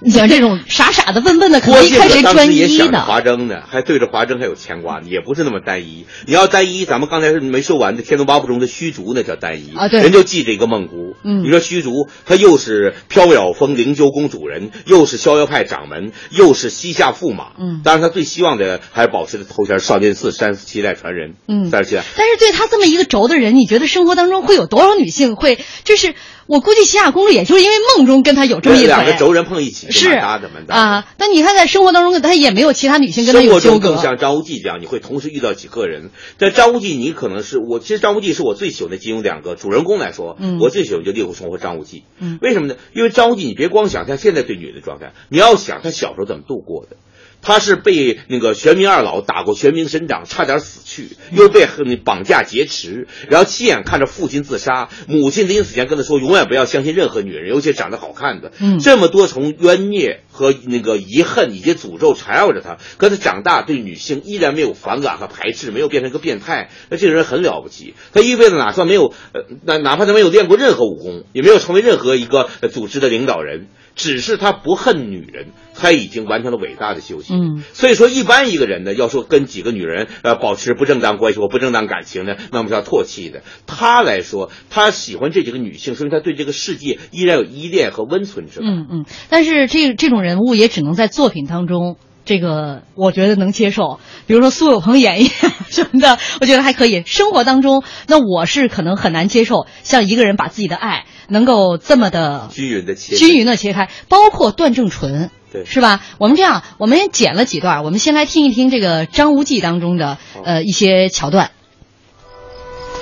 [0.00, 3.00] 你像这种 傻傻的、笨笨的，可能一开始专一的。
[3.00, 6.06] 华筝呢，还对着华筝还有牵挂呢，也不是那么单一。
[6.26, 11.14] 你要单一，咱们刚才是没说完的《天龙八部》中的虚竹那叫单一啊对人就记着一个孟姑。
[11.24, 17.52] 嗯你说虚竹，他又是飘摇峰灵鹫宫主人，又是逍遥派掌门，又是西夏驸马。
[17.58, 21.34] 嗯当然她最希望的还是保持的头衔少林寺三十七代传人。
[21.48, 22.04] 嗯三十七代。
[22.16, 25.58] 但是对他这么一个轴的人，你觉得生活当中会有多少女性会？
[25.84, 26.14] 就是
[26.48, 28.86] 我估计西夏公主也就是因为梦中跟他有这么一回。
[28.86, 30.80] 两个轴人碰一起，是蛮搭的，蛮搭的。
[30.80, 34.02] 啊，那你看在生活当中，他也没有其他女性跟他生活有纠葛中更。
[34.02, 36.10] 像张无忌这样，你会同时遇到几个人。
[36.38, 42.04] 但张无忌，你可能是我，其实张无忌是我最喜欢的金庸两个主人公来说，嗯我最喜欢就令狐冲和张无忌。
[42.18, 42.76] 嗯为什么呢？
[42.94, 46.96] 因为张无忌，你别光想他现在对女人的状态，你要想他小时候怎么度过的。
[47.40, 58.52] 他是被那个玄冥二老打过玄冥神掌，差点死去，又被很绑架劫持，然后亲眼看着父亲自杀，母亲临死前跟他说，永远不要相信任何女人，尤其长得好看的。
[58.60, 67.94] 嗯这么多重冤孽和那个遗恨以及诅咒缠绕着他，可他长大对女性依然没有反感和排斥，没有变成一个变态，那这个人很了不起。
[68.12, 73.68] 他一辈子哪算没有，呃，哪哪怕他没有练过任何武功，也没有成为任何一个呃组织的领导人。
[73.94, 75.48] 只是他不恨女人，
[75.78, 77.58] 他已经完成了伟大的修行。
[77.58, 83.42] 嗯，所以说一般一个人呢，要说跟几个女人呃保持不正当关系或不正当感情呢，那么是要唾弃的。
[83.66, 88.66] 他来说，他喜欢这几个女性，说明他对这个世界依然有依恋和温存，是吧？
[88.66, 91.96] 嗯嗯，但是这这种人物也只能在作品当中。
[92.24, 95.30] 这个我觉得能接受，比如说苏有朋演绎
[95.70, 97.02] 什么的，我觉得还可以。
[97.06, 106.00] 生活当中，那我是可能很难接受，像一个人把自己的爱能够这么的均匀的切均匀的切开，包括段正淳，对，是吧？
[106.18, 111.50] 我们这样，我们也剪了几段，我们先来听一听这个《张无忌》当中的呃一些桥段。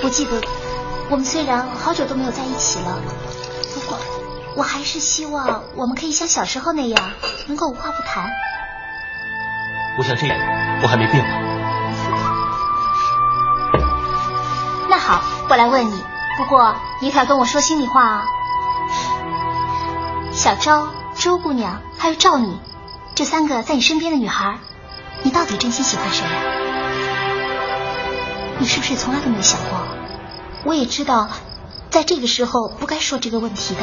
[0.03, 0.41] 我记得，
[1.09, 3.01] 我们虽然好久都没有在一起了，
[3.73, 3.97] 不过
[4.55, 7.11] 我还是希望我们可以像小时候那样，
[7.47, 8.25] 能够无话不谈。
[9.97, 10.37] 我想这样，
[10.83, 11.29] 我还没变呢？
[14.89, 16.01] 那好，我来问你。
[16.37, 18.23] 不过你可要跟我说心里话啊。
[20.31, 20.87] 小昭、
[21.19, 22.55] 周姑娘还有赵女，
[23.15, 24.59] 这三个在你身边的女孩，
[25.23, 26.31] 你到底真心喜欢谁呀？
[28.59, 29.79] 你是不是从来都没想过？
[30.63, 31.27] 我也知道，
[31.89, 33.81] 在这个时候不该说这个问题的。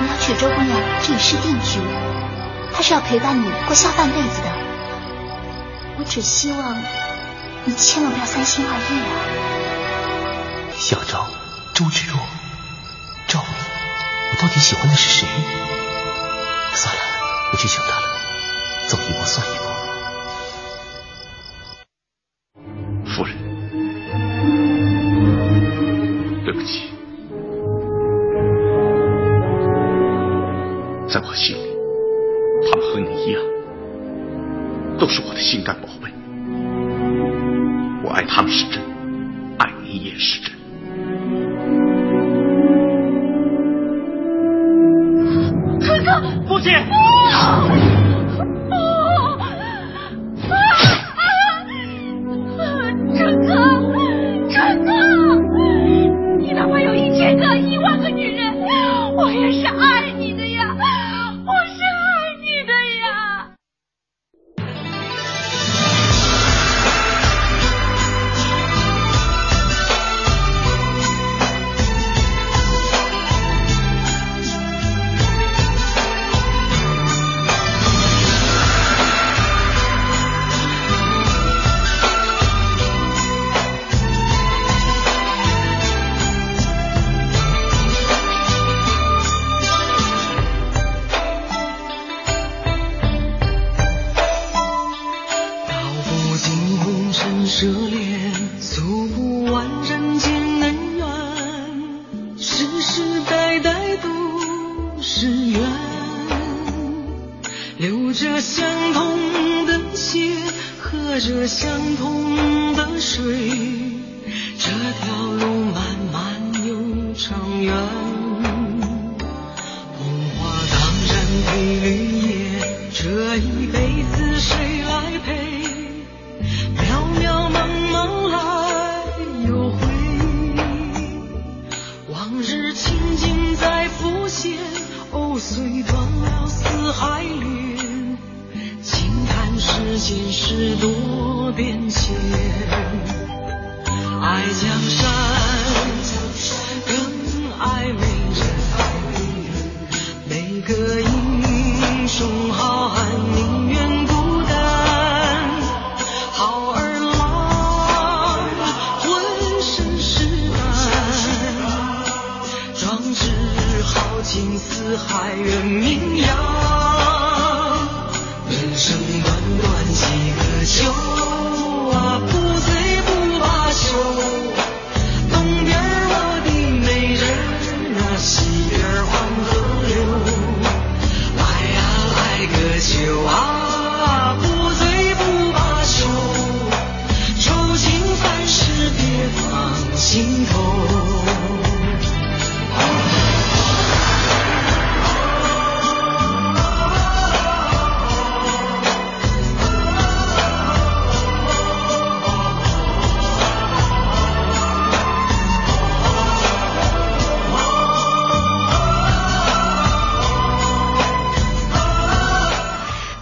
[0.00, 1.78] 你要娶周姑娘，这也是定局，
[2.72, 4.50] 她是要陪伴你过下半辈子的。
[5.98, 6.82] 我只希望
[7.64, 10.72] 你千万不要三心二意啊！
[10.74, 11.26] 小昭、
[11.74, 12.18] 周芷若、
[13.28, 13.50] 赵敏，
[14.32, 15.28] 我到底喜欢的是谁？
[16.76, 17.00] 算了，
[17.50, 18.06] 不去想他了，
[18.88, 19.73] 走一步算一步。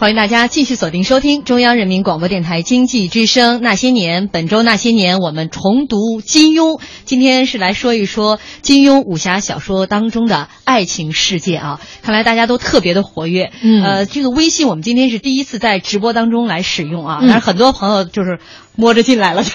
[0.03, 4.27] 欢迎大家继续锁定收听中央人民广播电台经济之声《那些年》。
[4.33, 6.81] 本周《那些年》，我们重读金庸。
[7.05, 11.81] 今天是来说一说金庸武侠小说当中的爱情世界啊！
[12.03, 13.53] 看来大家都特别的活跃。
[13.63, 18.41] 嗯呃，这个微信我们今天是第一次在直播当中来使用啊，嗯但是很多朋友就是
[18.75, 19.53] 摸着进来了，就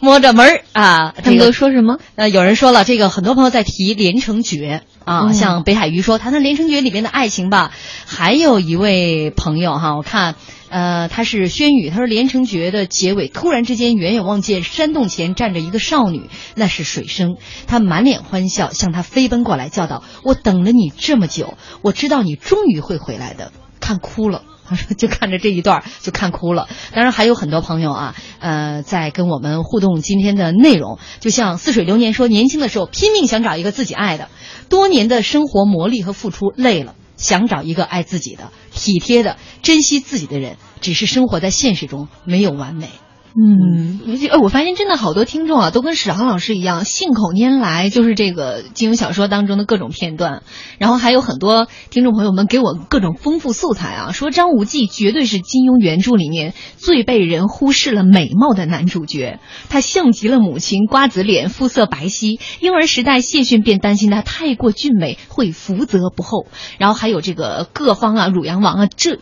[0.00, 1.14] 摸着门儿啊。
[1.22, 1.98] 他们都说什么？
[2.14, 7.72] 呃，有人说了，这个很多朋友在提《连城诀》啊，嗯像北海鱼说，谈谈《连城诀》里面的爱情吧。
[8.06, 10.36] 还有一位朋友哈，我看，
[10.68, 17.36] 呃，他是轩宇，他说《连城诀》的结尾，突然之间远远望见山洞前站着一个少女，那是水生，
[17.66, 24.42] 她满脸欢笑，向他飞奔过来，叫道：“我等了你这么久，我知道你终于会回来的。”看哭了。
[24.64, 30.98] 他说：“就看着这一段就看哭了。”当然还有很多朋友啊，呃，在跟我们互动今天的内容。
[31.20, 34.28] 就像似水流年说，年轻的时候拼命想找一个自己爱的，
[34.68, 40.56] 多年的生活磨砺和付出累了，想找一个爱自己的、体贴的、珍惜自己的人。
[40.80, 42.88] 只是生活在现实中没有完美。
[43.34, 50.42] 嗯，尤其呃，我发现真的好多听众啊，都跟史航老师一样，信口拈来，就是这个金庸小说当中的各种片段。
[50.76, 62.38] 然后还有很多听众朋友们给我各种丰富素材啊，说张无忌绝对是金庸原著里面最被人忽视了美貌的男主角，他像极了母亲，瓜子脸，肤色白皙。
[62.60, 66.48] 婴儿时代谢逊便担心他太过俊美会福泽不厚。
[66.76, 69.18] 然后还有这个各方啊，汝阳王啊，这。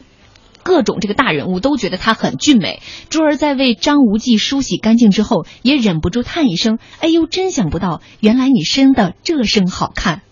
[0.70, 2.80] 各种这个大人物都觉得她很俊美。
[3.08, 10.22] 珠儿在为张无忌梳洗干净之后，也忍不住叹一声：“哎呦，真想不到，原来你生的这身好看。”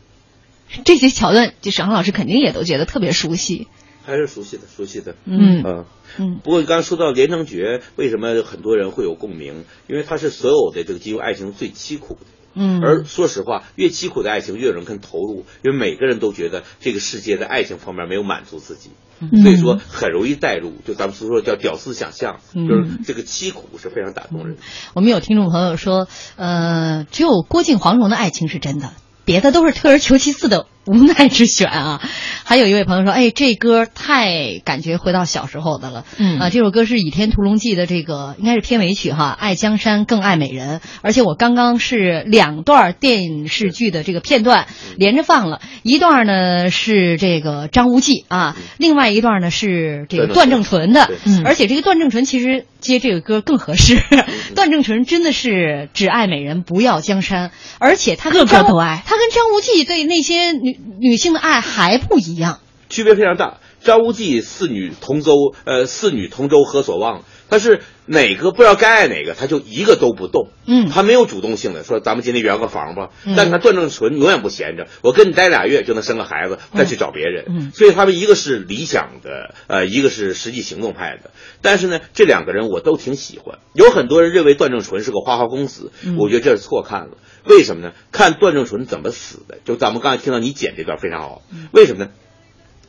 [0.84, 3.66] 这些桥段，就沈航老师肯定也都觉得特别熟悉。
[4.04, 5.16] 还是熟悉的，熟悉的。
[5.24, 5.84] 嗯嗯
[6.18, 6.40] 嗯。
[6.44, 9.64] 不过你刚才说到《连城诀》，为什么很多人会有共鸣？
[9.88, 12.20] 因为它是所有的这个金庸爱情最凄苦的。
[12.58, 12.82] 嗯。
[12.82, 18.90] 而说实话，越凄苦的爱情，越有人肯投入，因为每个人都觉得这个世界在爱情方面没有满足自己，
[19.20, 20.72] 嗯所以说很容易带入。
[20.84, 24.62] 就咱们所说叫屌丝想象，嗯就是这个凄苦是非常打动人的。
[24.94, 28.90] 我们有听众朋友说，呃，只有郭靖黄蓉的爱情是真的，
[29.24, 32.00] 别的都是退而求其次的无奈之选啊。
[32.44, 36.04] 还有一位朋友说，哎，这歌太感觉回到小时候的了。
[36.16, 40.80] 嗯啊，这首歌是《倚天屠龙记》的这个应该是片尾曲哈，爱江山更爱美人。
[41.02, 44.66] 而且我刚刚是两段电视剧的这个片段
[44.96, 51.10] 连着放了，一段呢是这个张无忌啊，另外一段呢是这个段正淳的。
[51.24, 53.98] 嗯而且这个段正淳其实接这个歌更合适。
[54.54, 62.60] 段正淳真的是只爱美人不要江山，而且他跟个个张都爱他跟张无忌对那些女女性的爱还不一样。
[62.88, 63.58] 区别非常大。
[63.80, 65.32] 张无忌四女同舟，
[65.64, 67.22] 呃，四女同舟何所望？
[67.50, 70.48] 他是哪个不知道该爱哪个，他就一个都不动。
[70.66, 73.08] 嗯他没有主动性的说咱们今天圆个房吧。
[73.24, 77.46] 嗯但是他段正淳永远不闲着，我跟你待俩月就能生个孩子，再去找别人。
[77.48, 81.30] 嗯所以他们一个是理想的，呃，一个是实际行动派的。
[81.62, 83.58] 但是呢，这两个人我都挺喜欢。
[83.72, 87.16] 有很多人认为段正淳是个花花公子，嗯我觉得这是错看了。
[87.44, 87.92] 为什么呢？
[88.12, 91.42] 看段正淳怎么死的，就咱们刚才听到你剪这段非常好。
[91.50, 92.10] 嗯为什么呢？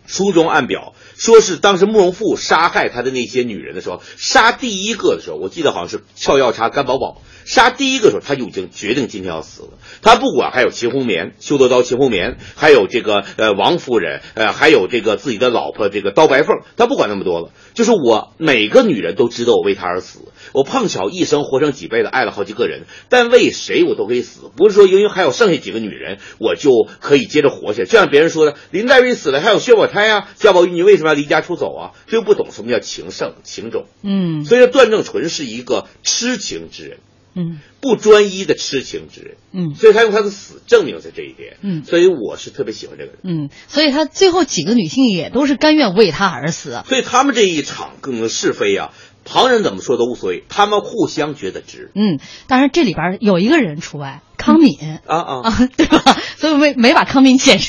[0.10, 7.22] 书中暗表说是当时慕容复杀害他的那些女人的时候，杀第一个的时候，我记得好像是俏药茶甘宝宝。
[7.45, 9.70] 杀第一个时候，他就已经决定今天要死了。
[10.03, 17.51] 他不管还有秦红棉、修德刀秦红棉，还有这个呃王夫人，呃还有这个自己的老婆这个刀白凤，他不管那么多了。
[17.74, 20.20] 就是我每个女人都知道我为她而死，
[20.53, 27.89] 我碰巧一生活成几辈子，爱了好几个人，但为谁我都可以死，不是说因为还有剩下几个女人，我就可以接着活下去。
[27.89, 31.91] 就像别人说的，林黛玉死了，还有薛宝钗啊，贾宝玉你为什么要离家出走啊？
[32.07, 33.85] 就不懂什么叫情圣情种。
[34.03, 36.99] 嗯所以说段正淳是一个痴情之人，
[37.35, 39.37] 嗯不专一的痴情之人。
[39.51, 41.57] 嗯所以他用他的死证明了这一点。
[41.61, 43.19] 嗯所以我是特别喜欢这个人。
[43.23, 46.81] 嗯，所以他最后几个女性也都是甘愿为他而死。
[46.85, 48.93] 所以他们这一场更是非啊，
[49.25, 51.91] 旁人怎么说都无所谓，他们互相觉得值。
[51.95, 54.77] 嗯，当然这里边有一个人除外，康敏。
[55.05, 56.17] 啊啊啊，对吧？
[56.37, 57.59] 所以没没把康敏剪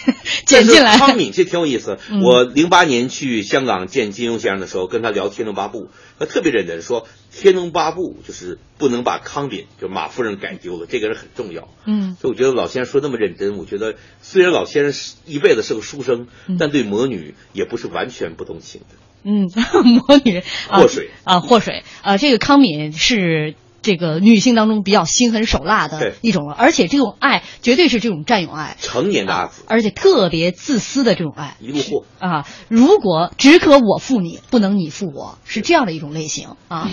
[0.46, 0.96] 剪进来。
[0.96, 1.98] 康敏这挺有意思。
[2.08, 5.84] 嗯我零八年去香港见金庸先生的时候，跟他聊《天龙八部》，
[6.18, 7.02] 他特别认真说，
[7.32, 11.68] 《天龙八部》就是不能把康敏就马夫人改丢了，这个人很重要。
[11.84, 18.96] 嗯所以我觉得老先生说那么认真，我觉得虽然老先生是一辈子是个书生，嗯但对魔女也不是完全不动情的。
[19.24, 19.50] 嗯，
[19.84, 23.54] 魔女啊祸水啊，祸水啊，这个康敏是。
[23.82, 32.04] 这个女性当中比较心狠手辣的对一种了，而且这种爱绝对是这种占有爱，成年的而且特别自私的这种爱一路货。
[32.18, 32.46] 啊！
[32.68, 36.90] 如果只可我负你，不能你负我，是这样的一种类型啊。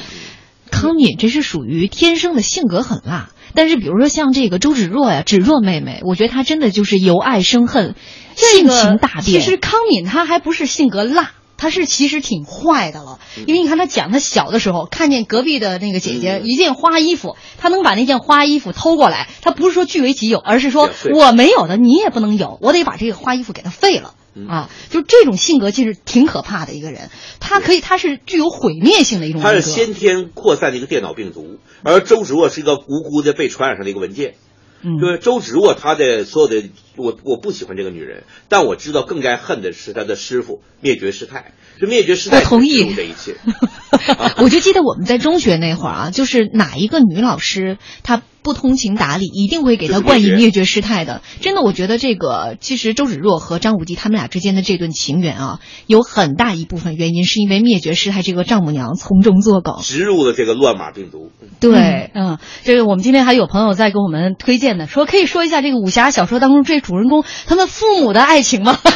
[0.69, 7.95] 康敏这是属于天生的性格很辣，但是比如说像这个周芷若呀，芷若妹妹，我觉得她真的就是由爱生恨，
[8.35, 9.23] 性这个情大变。
[9.23, 24.13] 其实康敏她还不是性格辣，他是其实挺坏的了，因为你看他讲他小的时候看见隔壁的那个姐姐嗯一件花衣服，他能把那件花衣服偷过来，他不是说据为己有，而是说我没有的你也不能有，我得把这个花衣服给他废了。
[24.39, 29.51] 嗯啊，就这种性格其实挺可怕的一个人，他可以，他是具有毁灭性的一种他。
[29.51, 34.35] 是先天扩散的一个电脑病毒，而周芷若是一个无辜的被传染上的一个文件。
[34.81, 41.53] 嗯，对，周芷若她的所有的，我我不喜欢这个女人，但我知道更该恨的是她的师傅灭绝师太。
[41.79, 43.35] 这灭绝师太我同意植入这一切。
[44.37, 51.21] 我就记得我们在中学那会儿啊，就是哪一个女老师她不通情达理，一定会给他冠以灭绝师太的。
[51.41, 59.75] 真的，我觉得这个其实周芷若和张无忌他们俩之间的这段情缘啊，有很大一部分原因是因为灭绝师太这个丈母娘从中作梗。
[59.81, 61.29] 植入了这个乱码病毒。
[61.59, 68.79] 对，嗯，这个我们今天还有朋友在给我们推荐的，说可以说一下这个武侠小说当中这主人公他们父母的爱情吗？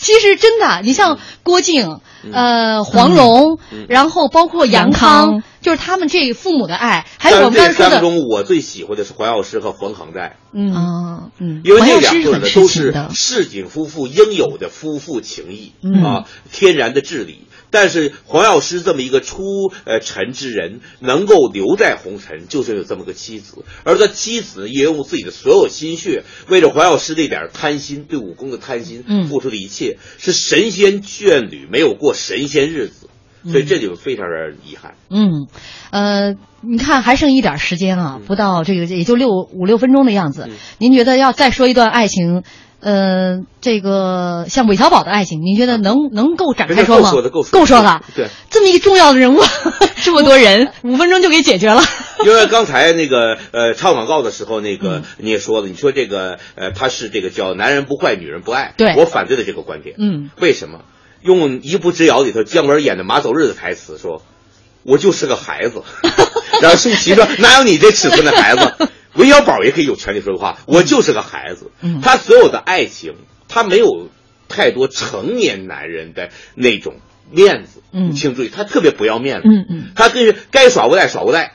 [0.00, 2.00] 其实真的，你像郭靖、
[2.32, 3.58] 呃黄蓉，
[3.88, 10.36] 然后包括杨康，就是他们这父母的爱，还有我们刚才说的，三个中，我最喜欢的是黄药师和冯恒在。
[10.52, 10.74] 嗯。
[10.74, 16.02] 嗯嗯，因为这两对呢都是市井夫妇应有的夫妇情谊、嗯。
[16.02, 17.46] 啊，天然的至理。
[17.72, 19.42] 但是黄药师这么一个出
[19.84, 29.28] 呃尘之人，能够留在红尘，就是有这么个妻子，而他妻子也用自己的所有心血，为了黄药师这点贪心，对武功的贪心，嗯。
[29.28, 33.09] 付出的一切，是神仙眷侣，没有过神仙日子，
[33.44, 34.94] 所以这就非常的遗憾。
[35.10, 35.46] 嗯，
[35.90, 40.46] 呃，你看还剩一点时间啊，不到这个也就六五六分钟的样子。
[40.48, 42.42] 嗯您觉得要再说一段爱情，
[42.80, 47.10] 呃，这个像韦小宝的爱情，您觉得能能够展开说吗？
[47.10, 48.02] 够说的够说够说了。
[48.14, 49.40] 对，这么一个重要的人物，
[50.02, 51.82] 这么多人，五分钟就给解决了。
[52.24, 59.96] 因为刚才那个呃唱广告的时候，那嗯个你也说了，你说这个呃他是这个叫男人不坏女人不爱，对我反对的这个观点。
[59.98, 60.80] 嗯，为什么？
[61.22, 64.22] 用《一步之遥》里头姜文演的马走日的台词说
[64.84, 65.82] ：“我就是个孩子。
[66.62, 73.14] ”然后舒淇说：“哪有你这尺寸的孩子？” 韦小宝也可以有权利说的话：“我就是个孩子。”嗯他所有的爱情，
[73.48, 74.08] 他没有
[74.48, 76.94] 太多成年男人的那种
[77.30, 77.82] 面子。
[77.92, 79.48] 嗯请注意，他特别不要面子。
[79.48, 81.54] 嗯嗯他跟该耍无赖耍无赖，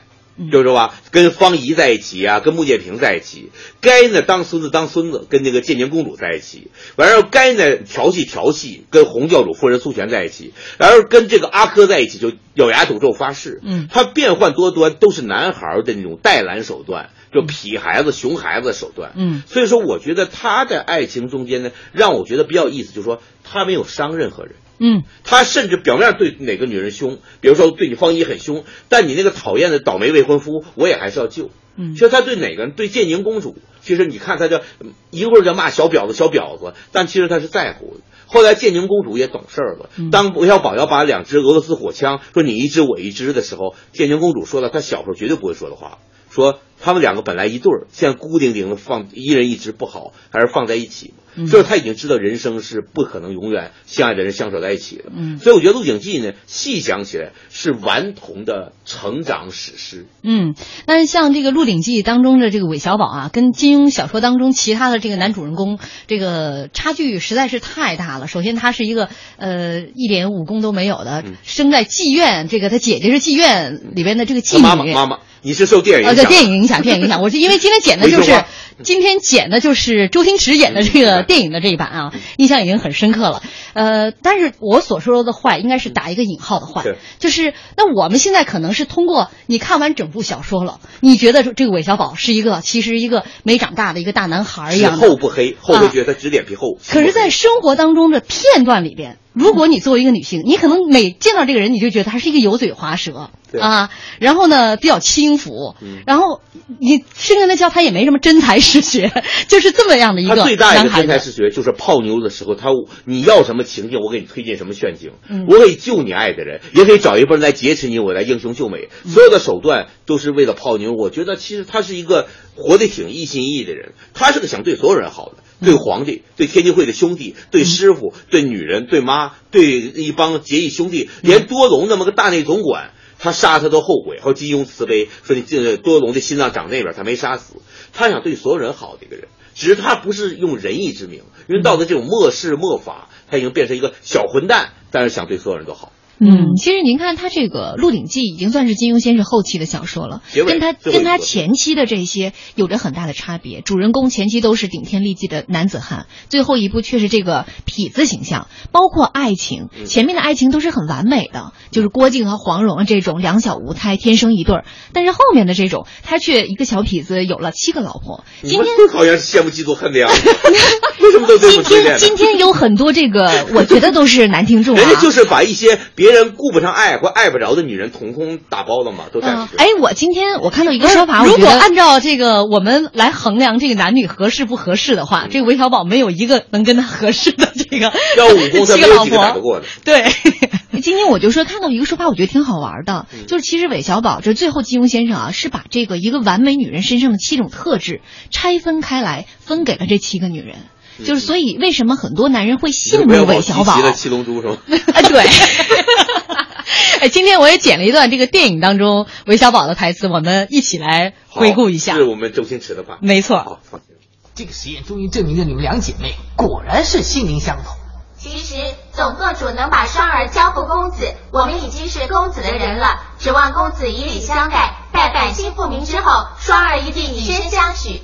[0.50, 0.94] 知道吧？
[1.10, 13.60] 跟方怡在一起啊，跟穆剑平在一起，该呢当孙子当孙子，跟那个建宁公主在一起，完了该呢调戏调戏，跟洪教主夫人苏璇在一起，然后跟这个阿珂在一起就咬牙赌咒发誓。
[13.62, 19.12] 嗯他变幻多端，都是男孩的那种带懒手段，就痞孩子、熊孩子的手段。
[19.16, 24.54] 嗯所以说，我觉得他的爱情中间呢，让我觉得比较有意思，就是说他没有伤任何人。
[24.78, 31.50] 嗯他甚至表面上对哪个女人凶，比如说对你方一很凶，但你那个讨厌的倒霉未婚夫，我也还是要救。
[31.78, 34.62] 嗯其实他对哪个人，对建宁公主，其实你看他叫
[35.10, 38.00] 一会儿叫骂小婊子小婊子，但其实他是在乎的。
[38.26, 45.98] 后来建宁公主也懂事儿了，当韦小宝要把两支俄罗斯火枪说你一支我一支的时候，建宁公主说了她小时候绝对不会说的话，
[46.30, 51.14] 说他们两个本来一对儿，现在孤零零的放一人一只不好，还是放在一起。
[51.36, 55.04] 就是他已经知道人生是不可能永远相爱的人相守在一起的。
[55.14, 60.06] 嗯所以我觉得《鹿鼎记》呢，细想起来是顽童的成长史诗。
[60.22, 60.54] 嗯，
[60.86, 68.28] 但是像这个《鹿鼎记》当中的这个韦小宝啊，跟金庸小说当中其他的这个男主人公，这个差距实在是太大了。
[68.28, 74.62] 首先，他是一个呃一点武功都没有的，生在妓院，这个他姐姐是妓院里边的这个妓女。
[74.62, 76.24] 妈妈妈妈，你是受电影影响？
[76.30, 77.22] 电影影响，电影影响。
[77.22, 78.44] 我是因为今天剪的就是
[78.82, 83.42] 今天剪的就是周星驰演的这个电影的这一版啊，印象已经很深刻了。
[83.72, 96.76] 呃，但是我所说的坏，应该是打一个引号的坏对，就是那我们现在可能是通过你看完整部小说了，你觉得这个韦小宝是一个其实一个没长大的一个大男孩一样的，厚不黑，厚的觉得他只脸皮厚。
[96.88, 106.40] 可是，在生活当中的片段里边，如果你作为一个女性，你可能每见到这个人，你就觉得他是一个油嘴滑舌对啊，然后呢比较轻浮，嗯然后
[106.80, 109.12] 你甚至呢叫他也没什么真才实学，
[109.46, 111.06] 就是这么样的一个他最大一男孩子。
[111.06, 112.70] 个真才实学就是泡妞的时候，他
[113.04, 120.92] 你要什么情境，我给你推荐什么陷阱，嗯我可以救你爱的人，也可以找一份人来劫持你，我来英雄救美，嗯所有的手段都是为了泡妞。
[120.94, 122.26] 我觉得其实他是一个
[122.56, 125.42] 活得挺一心一意的人，他是个想对所有人好的。
[125.60, 134.18] 嗯对皇帝、对天地会的兄弟、对师傅、对女人、对妈、对一帮结义兄弟，嗯连多隆那么个大内总管，他杀他都后悔。
[134.20, 137.54] 还有金庸慈悲，说你这多隆的心脏长那边，他没杀死。
[137.94, 145.90] 他想对所有人好的一个人，只是他不是用仁义之名，因为到了这种末世末法，他已经变成一个小混蛋，但是想对所有人都好。
[146.18, 153.60] 嗯，其实您看他这个《鹿鼎记》已经算是金庸先生后期的小说了，跟他跟他前期的这些有着很大的差别。
[153.60, 158.48] 主人公前期都是顶天立地的男子汉，最后一部却是这个痞子形象。
[158.72, 164.64] 包括爱情，嗯前面的爱情都是很完美的，就是郭靖和黄蓉这种两小无猜，天生一对儿。
[164.92, 168.24] 但是后面的这种，他却一个小痞子有了七个老婆。
[168.42, 170.08] 今天好像是羡慕嫉妒恨的呀，
[171.00, 171.98] 为什么都这今么推荐呢？
[171.98, 174.80] 天今天有很多这个，我觉得都是男听众啊。
[174.80, 189.40] 人家就是把一些别人顾不上爱或爱不着的女人，统统打包了嘛，都带嗯去。，哎，我今天我看到一个说法，如果按照这个我们来衡量这个男女合适不合适的话，这个韦小宝没有一个能跟他合适的这个 要武功，他七个老婆。
[189.40, 189.66] 过的。
[189.84, 190.04] 对，
[190.82, 198.00] 今天我就说看到一个说法，我觉得挺好玩的，嗯就是其实韦小宝这最后金庸先生啊，是把这个一个完美女人身上的七种特质
[198.30, 200.56] 拆分开来，分给了这七个女人。
[201.04, 203.86] 就是所以为什么很多男人会羡慕韦小宝集齐？
[203.86, 204.56] 了七龙珠是吗？
[204.94, 205.24] 啊对。
[207.00, 211.98] 哎，今天我也剪了一段这个电影当中韦小宝的台词，我们一起来回顾一下好。
[211.98, 212.98] 是我们周星驰的吧。
[213.02, 213.90] 没错，好，放心。
[214.34, 217.74] 这个实验终于证明了你们两姐妹果然是心灵相通。
[218.18, 218.54] 其实
[218.92, 228.00] 总舵主能把双儿交付公子，我们已经是公子的人了，指望公子以礼相待，待百姓复明之后，双儿一定以身相许。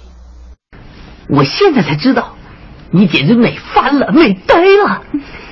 [1.28, 2.31] 我现在才知道，
[2.92, 5.02] 你简直美翻了，美呆了。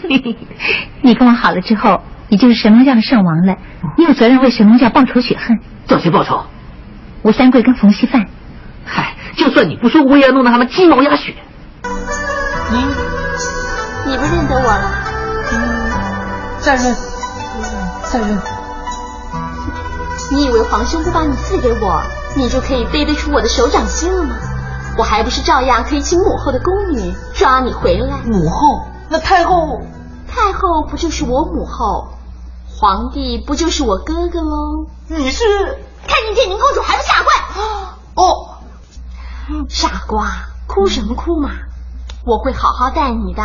[1.02, 3.56] 你跟我好了之后，你就是神龙教的圣王了，
[3.96, 5.58] 你有责任为神龙教报仇雪恨。
[5.86, 6.44] 找谁报仇？
[7.22, 8.26] 吴三桂跟冯锡范，
[8.84, 11.34] 嗨，就算你不说，我也要弄得他们鸡毛鸭血。
[12.70, 12.78] 你
[14.06, 14.92] 你不认得我了？
[16.60, 16.94] 再认，
[18.04, 18.38] 再认。
[20.30, 22.02] 你以为皇兄不把你赐给我，
[22.36, 24.36] 你就可以背得出我的手掌心了吗？
[24.98, 28.18] 我还不是照样可以请母后的宫女抓你回来？
[28.26, 29.80] 母后，那太后，
[30.28, 32.08] 太后不就是我母后？
[32.68, 34.86] 皇帝不就是我哥哥喽？
[35.08, 35.44] 你是
[36.06, 37.32] 看见建宁公主还不下跪？
[38.14, 38.58] 哦，
[39.68, 40.26] 傻瓜，
[40.66, 41.50] 哭什么哭嘛！
[42.26, 43.42] 我会好好待你的。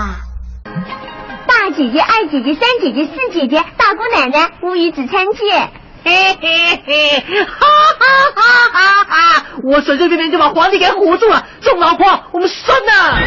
[1.47, 5.71] 大姐姐、二姐姐、三姐姐、四姐姐、大姑奶奶、乌鱼子参见。
[6.05, 9.45] 嘿嘿嘿，哈哈哈哈哈哈！
[9.63, 13.19] 我随随便便就把皇帝给唬住了，众老婆，我们算了！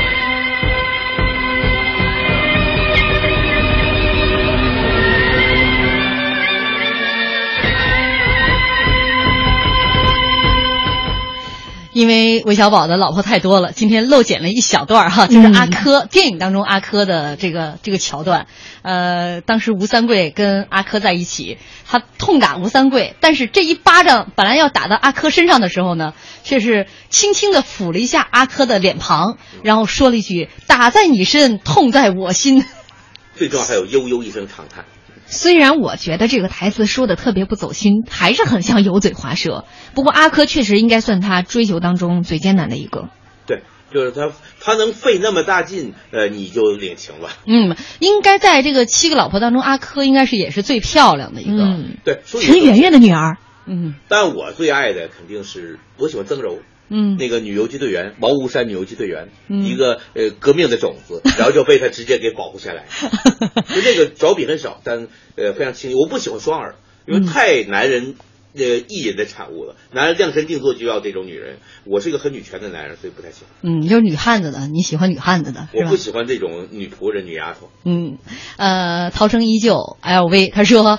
[11.92, 18.46] 因为韦小宝的老婆太多了，今天漏剪了一小段儿哈，就是阿珂、电影当中阿珂的这个这个桥段。
[18.82, 26.14] 呃，当时吴三桂跟阿珂在一起，他痛打吴三桂，但是这一巴掌本来要打到阿珂身上的时候呢，
[26.44, 32.64] 却是轻轻的抚了一下阿珂的脸庞，然后说了一句：“打在你身，痛在我心。
[33.34, 34.84] ”最重要还有悠悠一声长叹。
[35.30, 39.64] 虽然我觉得这个台词说的特别不走心，还是很像油嘴滑舌。
[39.94, 43.08] 不过阿珂确实应该算他追求当中最艰难的一个。
[43.46, 43.62] 对，
[43.92, 47.28] 就是他，他能费那么大劲，呃，你就领情了。
[47.46, 51.62] 嗯，应该在这个七个老婆当中，阿珂应该是也是最漂亮的一个。
[51.62, 53.36] 嗯，对，陈圆圆的女儿。
[53.66, 56.58] 嗯，但我最爱的肯定是我喜欢曾柔。
[56.88, 62.86] 嗯，那个女游击队员，毛吴山女游击队员，嗯一个呃革命的种子， 然后就被他直接给保护下来。
[63.74, 65.96] 就这个着笔很少，但呃非常清晰。
[65.96, 66.74] 我不喜欢双儿，
[67.06, 68.14] 因为太男人
[68.54, 69.76] 呃艺人的产物了。
[69.92, 71.58] 男人量身定做就要这种女人。
[71.84, 73.50] 我是一个很女权的男人，所以不太喜欢。
[73.62, 75.96] 嗯，就是女汉子的，你喜欢女汉子的，我不？
[75.96, 77.68] 喜欢这种女仆人、女丫头。
[77.84, 78.18] 嗯，
[78.56, 80.98] 呃，涛声依旧，LV，他说，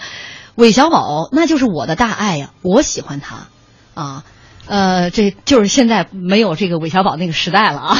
[0.56, 3.48] 韦小宝那就是我的大爱呀、我喜欢他，
[3.94, 4.24] 啊，
[4.70, 7.97] 呃，这就是现在没有这个韦小宝那个时代了啊，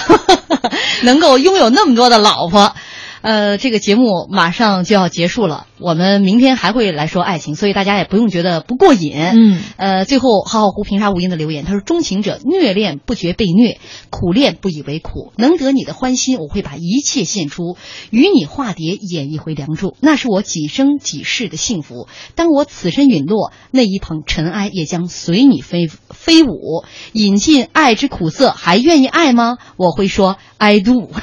[1.01, 2.76] 能够拥有那么多的老婆。
[3.22, 9.13] 呃，这个节目马上就要结束了，我们明天还会来说爱情，所以大家也不用觉得不过瘾。
[9.15, 15.34] 嗯，呃，最后浩浩湖平沙无垠的留言，他说：“钟情者虐恋不觉被虐，苦恋不以为苦。
[15.38, 17.78] 能得你的欢心，我会把一切献出，
[18.09, 22.07] 与你化蝶，演绎回梁祝，那是我几生几世的幸福。
[22.36, 26.84] 当我此身陨落，那一捧尘埃也将随你飞飞舞。
[27.13, 29.57] 饮尽爱之苦涩，还愿意爱吗？
[29.78, 31.09] 我会说 I do。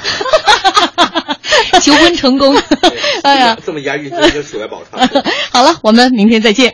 [1.79, 2.55] 求婚成功，
[3.23, 4.99] 哎呀，这么押韵，就应该数来宝唱。
[5.51, 6.73] 好了，我们明天再见。